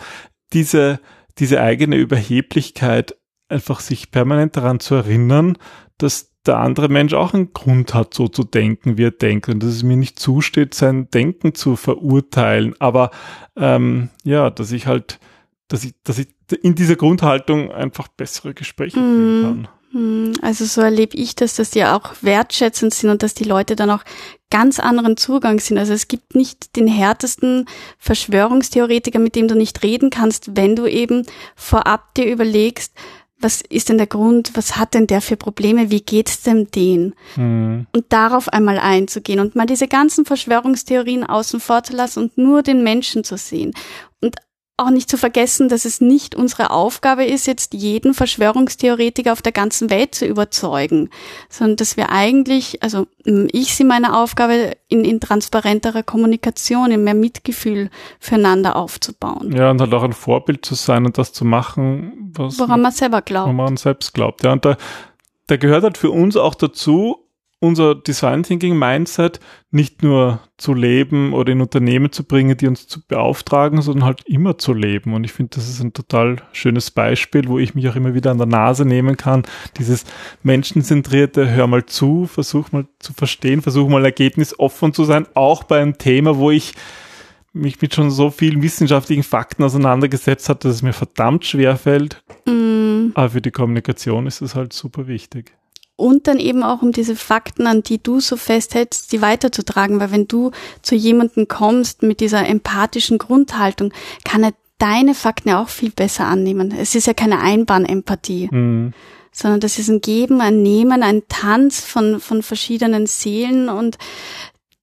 diese, 0.53 1.01
diese 1.39 1.63
eigene 1.63 1.97
Überheblichkeit, 1.97 3.17
einfach 3.49 3.81
sich 3.81 4.11
permanent 4.11 4.57
daran 4.57 4.81
zu 4.81 4.97
erinnern, 4.97 5.57
dass 5.97 6.36
der 6.47 6.59
andere 6.59 6.89
Mensch 6.89 7.13
auch 7.15 7.35
einen 7.35 7.53
Grund 7.53 7.95
hat, 7.95 8.15
so 8.15 8.29
zu 8.29 8.45
denken, 8.45 8.99
wie 8.99 9.05
er 9.05 9.11
denkt 9.11 9.49
und 9.49 9.63
dass 9.63 9.71
es 9.71 9.83
mir 9.83 9.97
nicht 9.97 10.19
zusteht, 10.19 10.75
sein 10.75 11.11
Denken 11.11 11.55
zu 11.55 11.77
verurteilen. 11.77 12.75
Aber 12.79 13.11
ähm, 13.57 14.11
ja, 14.25 14.51
dass 14.51 14.73
ich 14.73 14.87
halt, 14.87 15.19
dass 15.69 15.85
ich, 15.85 15.95
dass 16.05 16.19
ich 16.19 16.29
in 16.63 16.75
dieser 16.75 16.97
Grundhaltung 16.97 17.73
einfach 17.73 18.09
bessere 18.09 18.55
Gespräche 18.55 18.99
führen 18.99 19.39
mhm. 19.39 19.43
kann. 19.43 19.69
Mhm. 19.93 20.33
Also 20.43 20.65
so 20.65 20.81
erlebe 20.81 21.17
ich 21.17 21.35
das, 21.35 21.57
dass 21.57 21.71
die 21.71 21.85
auch 21.85 22.15
wertschätzend 22.21 22.95
sind 22.95 23.11
und 23.11 23.23
dass 23.23 23.35
die 23.35 23.45
Leute 23.45 23.77
dann 23.77 23.91
auch 23.91 24.03
ganz 24.51 24.79
anderen 24.79 25.17
Zugang 25.17 25.59
sind. 25.59 25.79
Also 25.79 25.93
es 25.93 26.09
gibt 26.09 26.35
nicht 26.35 26.77
den 26.77 26.87
härtesten 26.87 27.67
Verschwörungstheoretiker, 27.99 29.19
mit 29.19 29.35
dem 29.35 29.49
du 29.49 29.57
nicht 29.57 29.83
reden 29.83 30.11
kannst, 30.11 30.57
wenn 30.57 30.77
du 30.77 30.87
eben 30.87 31.27
vorab 31.57 32.15
dir 32.15 32.31
überlegst, 32.31 32.95
was 33.39 33.61
ist 33.61 33.89
denn 33.89 33.99
der 33.99 34.07
Grund, 34.07 34.53
was 34.55 34.77
hat 34.77 34.95
denn 34.95 35.07
der 35.07 35.21
für 35.21 35.37
Probleme, 35.37 35.91
wie 35.91 36.01
geht's 36.01 36.43
dem 36.43 36.71
den? 36.71 37.15
Mhm. 37.37 37.87
Und 37.95 38.05
darauf 38.09 38.49
einmal 38.49 38.79
einzugehen 38.79 39.41
und 39.41 39.55
mal 39.55 39.67
diese 39.67 39.89
ganzen 39.89 40.25
Verschwörungstheorien 40.25 41.25
außen 41.25 41.61
vor 41.61 41.83
zu 41.83 41.95
lassen 41.95 42.25
und 42.25 42.39
nur 42.39 42.63
den 42.63 42.83
Menschen 42.83 43.25
zu 43.25 43.37
sehen. 43.37 43.73
Und 44.21 44.37
auch 44.79 44.91
nicht 44.91 45.09
zu 45.09 45.17
vergessen, 45.17 45.69
dass 45.71 45.87
es 45.87 46.03
nicht 46.03 46.35
unsere 46.35 46.71
Aufgabe 46.71 47.25
ist, 47.25 47.47
jetzt 47.47 47.73
jeden 47.73 48.13
Verschwörungstheoretiker 48.13 49.33
auf 49.33 49.41
der 49.41 49.53
ganzen 49.53 49.89
Welt 49.89 50.15
zu 50.15 50.27
überzeugen, 50.27 51.09
sondern 51.49 51.77
dass 51.77 51.97
wir 51.97 52.11
eigentlich, 52.11 52.83
also 52.83 53.07
ich 53.25 53.75
sehe 53.75 53.87
meine 53.87 54.19
Aufgabe 54.19 54.73
in, 54.89 55.05
in 55.05 55.19
transparenterer 55.21 56.03
Kommunikation, 56.03 56.91
in 56.91 57.05
mehr 57.05 57.15
Mitgefühl 57.15 57.89
füreinander 58.21 58.77
aufzubauen. 58.77 59.53
Ja, 59.57 59.71
und 59.71 59.81
halt 59.81 59.95
auch 59.95 60.03
ein 60.03 60.13
Vorbild 60.13 60.65
zu 60.67 60.75
sein 60.75 61.07
und 61.07 61.17
das 61.17 61.33
zu 61.33 61.47
machen, 61.47 62.33
was 62.37 62.59
woran 62.59 62.83
man 62.83 62.93
selber 62.93 63.23
glaubt. 63.23 63.47
Woran 63.47 63.57
man 63.57 63.77
selbst 63.79 64.13
glaubt. 64.13 64.45
Ja, 64.45 64.53
und 64.53 64.67
da, 64.67 64.77
da 65.47 65.57
gehört 65.57 65.85
halt 65.85 65.97
für 65.97 66.11
uns 66.11 66.37
auch 66.37 66.55
dazu, 66.55 67.26
unser 67.59 67.95
Design 67.95 68.43
Thinking 68.43 68.79
Mindset 68.79 69.41
nicht 69.71 70.03
nur 70.03 70.41
zu 70.59 70.75
leben 70.75 71.33
oder 71.33 71.53
in 71.53 71.61
Unternehmen 71.61 72.13
zu 72.13 72.25
bringen, 72.25 72.57
die 72.57 72.67
uns 72.67 72.87
zu 72.87 73.01
beauftragen, 73.07 73.81
sondern 73.83 74.05
halt 74.05 74.23
immer 74.27 74.59
zu 74.59 74.73
leben. 74.73 75.15
Und 75.15 75.25
ich 75.25 75.33
finde, 75.33 75.57
das 75.57 75.69
ist 75.69 75.81
ein 75.81 75.93
total 75.93 76.37
schönes 76.53 76.91
Beispiel, 76.91 77.49
wo 77.49 77.59
ich 77.59 77.75
mich 77.75 77.89
auch 77.89 77.97
immer 77.97 78.15
wieder 78.15 78.31
an 78.31 78.39
der 78.39 78.47
Nase 78.47 78.85
nehmen 78.85 79.17
kann. 79.17 79.45
Dieses 79.79 80.05
menschenzentrierte, 80.43 81.51
hör 81.51 81.67
mal 81.67 81.87
zu, 81.87 82.27
versuch 82.27 82.73
mal 82.73 82.87
zu 82.99 83.13
verstehen, 83.13 83.63
versuch 83.63 83.89
mal 83.89 84.05
ergebnisoffen 84.05 84.93
zu 84.93 85.05
sein, 85.05 85.27
auch 85.35 85.65
bei 85.65 85.81
einem 85.81 85.99
Thema, 85.99 86.37
wo 86.37 86.51
ich 86.51 86.75
mich 87.53 87.81
mit 87.81 87.95
schon 87.95 88.11
so 88.11 88.31
vielen 88.31 88.63
wissenschaftlichen 88.63 89.23
Fakten 89.23 89.63
auseinandergesetzt 89.63 90.51
hat, 90.51 90.65
dass 90.65 90.75
es 90.75 90.83
mir 90.83 90.93
verdammt 90.93 91.47
schwer 91.47 91.77
fällt. 91.77 92.23
Mm. 92.47 93.13
Aber 93.15 93.31
für 93.31 93.41
die 93.41 93.51
Kommunikation 93.51 94.27
ist 94.27 94.43
es 94.43 94.55
halt 94.55 94.75
super 94.75 95.07
wichtig 95.07 95.57
und 95.97 96.27
dann 96.27 96.39
eben 96.39 96.63
auch 96.63 96.83
um 96.83 96.93
diese 96.93 97.17
Fakten, 97.17 97.67
an 97.67 97.83
die 97.83 98.03
du 98.03 98.21
so 98.21 98.37
festhältst, 98.37 99.13
die 99.13 99.23
weiterzutragen, 99.23 99.99
weil 99.99 100.13
wenn 100.13 100.29
du 100.29 100.51
zu 100.83 100.95
jemandem 100.95 101.49
kommst 101.49 102.03
mit 102.03 102.21
dieser 102.21 102.47
empathischen 102.47 103.19
Grundhaltung, 103.19 103.93
kann 104.25 104.45
er 104.45 104.53
deine 104.79 105.15
Fakten 105.15 105.49
ja 105.49 105.63
auch 105.63 105.71
viel 105.71 105.91
besser 105.91 106.27
annehmen. 106.27 106.75
Es 106.79 106.95
ist 106.95 107.07
ja 107.07 107.15
keine 107.15 107.41
Einbahnempathie, 107.41 108.49
mhm. 108.51 108.93
sondern 109.33 109.61
das 109.61 109.79
ist 109.79 109.89
ein 109.89 110.03
Geben, 110.03 110.43
ein 110.43 110.63
Nehmen, 110.63 111.03
ein 111.03 111.23
Tanz 111.29 111.81
von, 111.81 112.21
von 112.21 112.43
verschiedenen 112.43 113.07
Seelen 113.07 113.71
und 113.71 113.97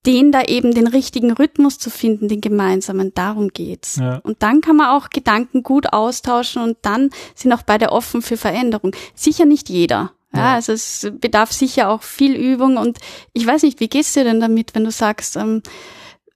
den 0.06 0.32
da 0.32 0.42
eben 0.44 0.74
den 0.74 0.88
richtigen 0.88 1.32
Rhythmus 1.32 1.78
zu 1.78 1.90
finden, 1.90 2.28
den 2.28 2.42
gemeinsamen, 2.42 3.14
darum 3.14 3.50
geht's. 3.50 3.98
Ja. 3.98 4.18
Und 4.18 4.44
dann 4.44 4.60
kann 4.60 4.76
man 4.76 4.90
auch 4.90 5.10
Gedanken 5.10 5.64
gut 5.64 5.94
austauschen 5.94 6.62
und 6.62 6.78
dann 6.82 7.10
sind 7.36 7.54
auch 7.54 7.62
beide 7.62 7.92
offen 7.92 8.22
für 8.22 8.36
Veränderung. 8.36 8.94
Sicher 9.16 9.46
nicht 9.46 9.70
jeder. 9.70 10.12
Ja, 10.36 10.56
also 10.56 10.74
es 10.74 11.12
bedarf 11.20 11.52
sicher 11.52 11.90
auch 11.90 12.02
viel 12.02 12.36
Übung 12.36 12.78
und 12.78 12.98
ich 13.34 13.46
weiß 13.46 13.64
nicht, 13.64 13.80
wie 13.80 13.88
geht's 13.88 14.14
dir 14.14 14.24
denn 14.24 14.40
damit, 14.40 14.74
wenn 14.74 14.84
du 14.84 14.92
sagst, 14.92 15.36
ähm, 15.36 15.62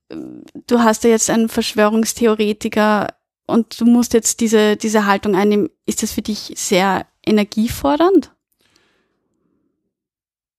du 0.09 0.79
hast 0.79 1.03
ja 1.03 1.09
jetzt 1.09 1.29
einen 1.29 1.49
Verschwörungstheoretiker 1.49 3.07
und 3.47 3.79
du 3.81 3.85
musst 3.85 4.13
jetzt 4.13 4.39
diese, 4.39 4.77
diese 4.77 5.05
Haltung 5.05 5.35
einnehmen. 5.35 5.69
Ist 5.85 6.03
das 6.03 6.11
für 6.11 6.21
dich 6.21 6.53
sehr 6.55 7.07
energiefordernd? 7.25 8.33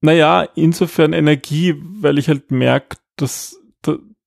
Naja, 0.01 0.49
insofern 0.55 1.13
Energie, 1.13 1.75
weil 1.79 2.19
ich 2.19 2.29
halt 2.29 2.51
merke, 2.51 2.97
dass, 3.17 3.61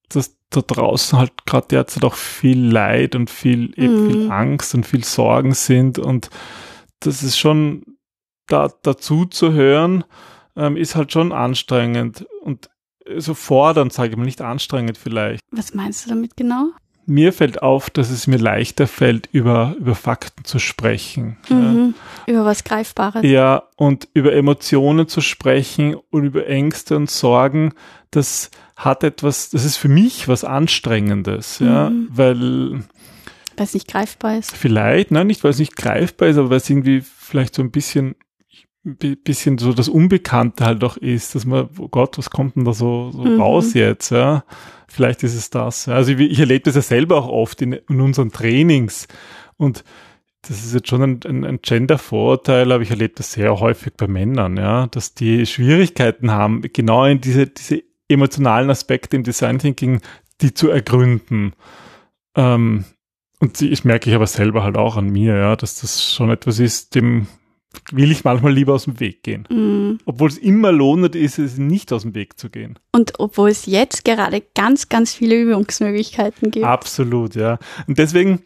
dass 0.09 0.37
da 0.49 0.61
draußen 0.61 1.17
halt 1.17 1.45
gerade 1.45 1.67
derzeit 1.69 2.03
auch 2.03 2.15
viel 2.15 2.59
Leid 2.59 3.15
und 3.15 3.29
viel, 3.29 3.73
eben 3.77 4.05
mhm. 4.05 4.09
viel 4.09 4.31
Angst 4.31 4.75
und 4.75 4.85
viel 4.85 5.03
Sorgen 5.03 5.53
sind 5.53 5.97
und 5.97 6.29
das 6.99 7.23
ist 7.23 7.37
schon 7.37 7.83
da, 8.47 8.69
dazu 8.81 9.25
zu 9.25 9.53
hören, 9.53 10.03
ähm, 10.55 10.77
ist 10.77 10.95
halt 10.95 11.11
schon 11.11 11.31
anstrengend 11.31 12.25
und 12.43 12.69
so 13.17 13.33
fordernd, 13.33 13.93
sage 13.93 14.11
ich 14.11 14.17
mal, 14.17 14.25
nicht 14.25 14.41
anstrengend 14.41 14.97
vielleicht. 14.97 15.41
Was 15.51 15.73
meinst 15.73 16.05
du 16.05 16.09
damit 16.09 16.37
genau? 16.37 16.71
Mir 17.07 17.33
fällt 17.33 17.61
auf, 17.63 17.89
dass 17.89 18.11
es 18.11 18.27
mir 18.27 18.37
leichter 18.37 18.87
fällt, 18.87 19.27
über, 19.31 19.75
über 19.79 19.95
Fakten 19.95 20.45
zu 20.45 20.59
sprechen. 20.59 21.37
Mhm. 21.49 21.95
Ja. 22.27 22.33
Über 22.33 22.45
was 22.45 22.63
Greifbares. 22.63 23.23
Ja, 23.23 23.63
und 23.75 24.07
über 24.13 24.33
Emotionen 24.33 25.07
zu 25.07 25.19
sprechen 25.19 25.95
und 26.11 26.25
über 26.25 26.45
Ängste 26.47 26.95
und 26.95 27.09
Sorgen, 27.09 27.73
das 28.11 28.51
hat 28.75 29.03
etwas, 29.03 29.49
das 29.49 29.65
ist 29.65 29.77
für 29.77 29.89
mich 29.89 30.27
was 30.27 30.43
Anstrengendes, 30.43 31.59
mhm. 31.59 31.67
ja, 31.67 31.91
weil 32.09 32.83
weil 33.57 33.65
es 33.65 33.73
nicht 33.73 33.87
greifbar 33.87 34.37
ist. 34.37 34.55
Vielleicht, 34.55 35.11
nein, 35.11 35.27
nicht 35.27 35.43
weil 35.43 35.51
es 35.51 35.59
nicht 35.59 35.75
greifbar 35.75 36.29
ist, 36.29 36.37
aber 36.37 36.49
weil 36.49 36.57
es 36.57 36.69
irgendwie 36.69 37.01
vielleicht 37.01 37.55
so 37.55 37.61
ein 37.61 37.71
bisschen 37.71 38.15
bisschen 38.83 39.57
so 39.57 39.73
das 39.73 39.89
Unbekannte 39.89 40.65
halt 40.65 40.83
auch 40.83 40.97
ist, 40.97 41.35
dass 41.35 41.45
man, 41.45 41.69
oh 41.77 41.87
Gott, 41.87 42.17
was 42.17 42.29
kommt 42.29 42.55
denn 42.55 42.65
da 42.65 42.73
so, 42.73 43.11
so 43.11 43.23
mhm. 43.23 43.39
raus 43.39 43.73
jetzt, 43.73 44.11
ja? 44.11 44.43
Vielleicht 44.87 45.23
ist 45.23 45.35
es 45.35 45.49
das. 45.49 45.87
Also 45.87 46.11
ich, 46.11 46.19
ich 46.19 46.39
erlebe 46.39 46.63
das 46.63 46.75
ja 46.75 46.81
selber 46.81 47.17
auch 47.17 47.27
oft 47.27 47.61
in, 47.61 47.73
in 47.73 48.01
unseren 48.01 48.31
Trainings 48.31 49.07
und 49.57 49.83
das 50.41 50.65
ist 50.65 50.73
jetzt 50.73 50.89
schon 50.89 51.03
ein, 51.03 51.19
ein, 51.25 51.45
ein 51.45 51.59
Gender-Vorurteil, 51.61 52.71
aber 52.71 52.81
ich 52.81 52.89
erlebe 52.89 53.13
das 53.15 53.33
sehr 53.33 53.59
häufig 53.59 53.93
bei 53.95 54.07
Männern, 54.07 54.57
ja, 54.57 54.87
dass 54.87 55.13
die 55.13 55.45
Schwierigkeiten 55.45 56.31
haben, 56.31 56.63
genau 56.73 57.05
in 57.05 57.21
diese, 57.21 57.45
diese 57.45 57.83
emotionalen 58.07 58.71
Aspekte 58.71 59.15
im 59.17 59.23
Design 59.23 59.59
Thinking, 59.59 60.01
die 60.41 60.53
zu 60.55 60.69
ergründen. 60.69 61.53
Ähm, 62.35 62.85
und 63.39 63.61
ich 63.61 63.85
merke 63.85 64.09
ich 64.09 64.15
aber 64.15 64.27
selber 64.27 64.63
halt 64.63 64.77
auch 64.77 64.97
an 64.97 65.09
mir, 65.09 65.35
ja, 65.35 65.55
dass 65.55 65.81
das 65.81 66.11
schon 66.11 66.31
etwas 66.31 66.59
ist, 66.59 66.95
dem 66.95 67.27
will 67.91 68.11
ich 68.11 68.23
manchmal 68.23 68.53
lieber 68.53 68.73
aus 68.73 68.85
dem 68.85 68.99
Weg 68.99 69.23
gehen. 69.23 69.47
Mm. 69.49 69.99
Obwohl 70.05 70.29
es 70.29 70.37
immer 70.37 70.71
lohnend 70.71 71.15
ist, 71.15 71.39
es 71.39 71.57
nicht 71.57 71.91
aus 71.93 72.03
dem 72.03 72.15
Weg 72.15 72.37
zu 72.37 72.49
gehen. 72.49 72.77
Und 72.91 73.19
obwohl 73.19 73.49
es 73.49 73.65
jetzt 73.65 74.05
gerade 74.05 74.41
ganz, 74.55 74.89
ganz 74.89 75.13
viele 75.13 75.41
Übungsmöglichkeiten 75.41 76.51
gibt. 76.51 76.65
Absolut, 76.65 77.35
ja. 77.35 77.59
Und 77.87 77.97
deswegen 77.97 78.41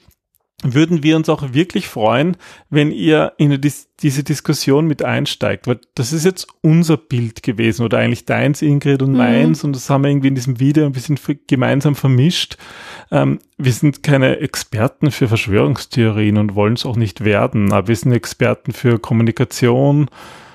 würden 0.64 1.04
wir 1.04 1.16
uns 1.16 1.30
auch 1.30 1.54
wirklich 1.54 1.88
freuen, 1.88 2.38
wenn 2.70 2.92
ihr 2.92 3.34
in 3.38 3.60
diese 4.02 4.24
Diskussion 4.24 4.88
mit 4.88 5.04
einsteigt, 5.04 5.68
weil 5.68 5.80
das 5.96 6.14
ist 6.14 6.26
jetzt 6.26 6.48
unser 6.62 6.98
Bild 6.98 7.44
gewesen 7.44 7.84
oder 7.84 8.00
eigentlich 8.00 8.26
deins, 8.26 8.62
Ingrid, 8.62 9.02
und 9.02 9.12
mhm. 9.12 9.18
meins 9.18 9.64
und 9.64 9.76
das 9.76 9.90
haben 9.90 10.04
wir 10.04 10.10
irgendwie 10.10 10.30
in 10.30 10.36
diesem 10.36 10.60
Video 10.60 10.86
ein 10.86 10.94
bisschen 10.94 11.20
gemeinsam 11.48 11.96
vermischt. 11.96 12.58
Ähm, 13.12 13.40
wir 13.58 13.74
sind 13.74 14.02
keine 14.02 14.40
Experten 14.40 15.12
für 15.12 15.28
Verschwörungstheorien 15.28 16.38
und 16.38 16.56
wollen 16.56 16.74
es 16.74 16.86
auch 16.86 16.96
nicht 16.96 17.24
werden, 17.24 17.72
aber 17.72 17.90
wir 17.90 17.96
sind 17.96 18.14
Experten 18.14 18.72
für 18.72 18.98
Kommunikation, 18.98 20.10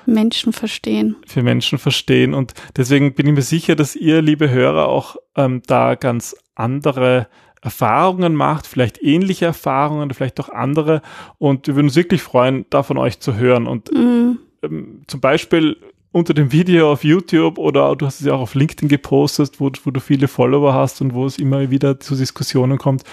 Menschen 0.07 0.51
verstehen. 0.51 1.15
Für 1.27 1.43
Menschen 1.43 1.77
verstehen. 1.77 2.33
Und 2.33 2.53
deswegen 2.75 3.13
bin 3.13 3.27
ich 3.27 3.33
mir 3.33 3.41
sicher, 3.43 3.75
dass 3.75 3.95
ihr, 3.95 4.23
liebe 4.23 4.49
Hörer, 4.49 4.87
auch 4.87 5.15
ähm, 5.35 5.61
da 5.67 5.93
ganz 5.93 6.35
andere 6.55 7.27
Erfahrungen 7.61 8.35
macht, 8.35 8.65
vielleicht 8.65 9.01
ähnliche 9.03 9.45
Erfahrungen, 9.45 10.11
vielleicht 10.13 10.39
auch 10.39 10.49
andere. 10.49 11.01
Und 11.37 11.67
wir 11.67 11.75
würden 11.75 11.87
uns 11.87 11.95
wirklich 11.95 12.23
freuen, 12.23 12.65
da 12.69 12.83
von 12.83 12.97
euch 12.97 13.19
zu 13.19 13.35
hören. 13.35 13.67
Und 13.67 13.93
mhm. 13.93 14.39
ähm, 14.63 15.01
zum 15.07 15.21
Beispiel 15.21 15.77
unter 16.13 16.33
dem 16.33 16.51
Video 16.51 16.91
auf 16.91 17.03
YouTube 17.03 17.57
oder 17.57 17.95
du 17.95 18.05
hast 18.05 18.19
es 18.19 18.25
ja 18.25 18.33
auch 18.33 18.41
auf 18.41 18.53
LinkedIn 18.53 18.89
gepostet, 18.89 19.59
wo, 19.59 19.71
wo, 19.83 19.91
du 19.91 19.99
viele 20.01 20.27
Follower 20.27 20.73
hast 20.73 21.01
und 21.01 21.13
wo 21.13 21.25
es 21.25 21.37
immer 21.37 21.71
wieder 21.71 21.99
zu 21.99 22.15
Diskussionen 22.15 22.77
kommt. 22.77 23.03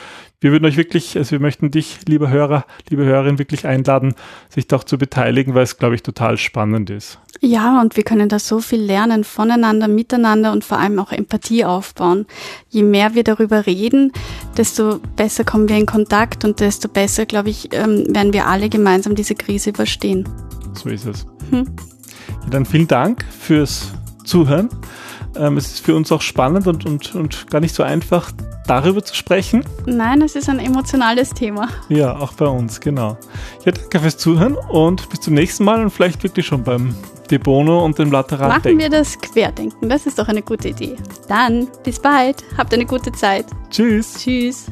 Wir 0.41 0.53
würden 0.53 0.65
euch 0.65 0.77
wirklich, 0.77 1.17
also 1.17 1.33
wir 1.33 1.41
möchten 1.41 1.71
dich, 1.71 1.99
lieber 2.07 2.29
Hörer, 2.29 2.65
liebe 2.89 3.05
Hörerin, 3.05 3.39
wirklich 3.39 3.67
einladen, 3.67 4.15
sich 4.49 4.67
doch 4.67 4.85
zu 4.85 4.99
beteiligen, 4.99 5.55
weil 5.55 5.65
es, 5.65 5.79
glaube 5.79 5.95
ich, 5.95 6.03
total 6.03 6.39
spannend 6.39 6.91
ist. 6.91 7.19
Ja, 7.41 7.81
und 7.81 7.97
wir 7.97 8.03
können 8.03 8.29
da 8.29 8.39
so 8.39 8.61
viel 8.61 8.81
lernen 8.81 9.23
voneinander, 9.23 9.87
miteinander 9.87 10.53
und 10.53 10.65
vor 10.65 10.79
allem 10.79 10.99
auch 10.99 11.13
Empathie 11.13 11.65
aufbauen. 11.65 12.27
Je 12.69 12.83
mehr 12.83 13.15
wir 13.15 13.25
darüber 13.25 13.67
reden, 13.67 14.13
desto 14.57 15.01
besser 15.17 15.45
kommen 15.45 15.69
wir 15.69 15.77
in 15.77 15.87
Kontakt 15.87 16.45
und 16.45 16.59
desto 16.61 16.89
besser, 16.89 17.27
glaube 17.27 17.51
ich, 17.51 17.73
ähm, 17.73 18.07
werden 18.09 18.33
wir 18.33 18.47
alle 18.47 18.69
gemeinsam 18.69 19.15
diese 19.15 19.37
Krise 19.37 19.71
überstehen. 19.71 20.29
So 20.75 20.89
ist 20.89 21.07
es. 21.07 21.27
Hm. 21.51 21.67
Dann 22.51 22.67
vielen 22.67 22.89
Dank 22.89 23.25
fürs 23.25 23.93
Zuhören. 24.25 24.69
Ähm, 25.37 25.57
es 25.57 25.67
ist 25.67 25.85
für 25.85 25.95
uns 25.95 26.11
auch 26.13 26.23
spannend 26.23 26.67
und, 26.67 26.87
und, 26.87 27.15
und 27.15 27.51
gar 27.51 27.61
nicht 27.61 27.75
so 27.75 27.83
einfach, 27.83 28.33
darüber 28.69 29.03
zu 29.03 29.15
sprechen? 29.15 29.65
Nein, 29.87 30.23
es 30.23 30.37
ist 30.37 30.49
ein 30.49 30.59
emotionales 30.59 31.31
Thema. 31.31 31.69
Ja, 31.89 32.17
auch 32.17 32.35
bei 32.35 32.47
uns, 32.47 32.81
genau. 32.81 33.17
Ja, 33.65 33.73
danke 33.73 34.01
fürs 34.01 34.19
Zuhören 34.19 34.55
und 34.55 35.09
bis 35.11 35.21
zum 35.21 35.35
nächsten 35.35 35.65
Mal 35.65 35.83
und 35.83 35.91
vielleicht 35.91 36.23
wirklich 36.23 36.47
schon 36.47 36.63
beim 36.63 36.95
De 37.31 37.39
Bono 37.39 37.85
und 37.85 37.99
dem 37.99 38.13
Lateral. 38.13 38.49
Machen 38.49 38.79
wir 38.79 38.91
das 38.91 39.19
Querdenken, 39.19 39.89
das 39.89 40.07
ist 40.07 40.19
doch 40.19 40.29
eine 40.29 40.43
gute 40.43 40.69
Idee. 40.69 40.97
Dann, 41.29 41.69
bis 41.85 41.99
bald, 41.99 42.45
habt 42.57 42.73
eine 42.73 42.87
gute 42.87 43.13
Zeit. 43.13 43.47
Tschüss. 43.71 44.15
Tschüss. 44.19 44.67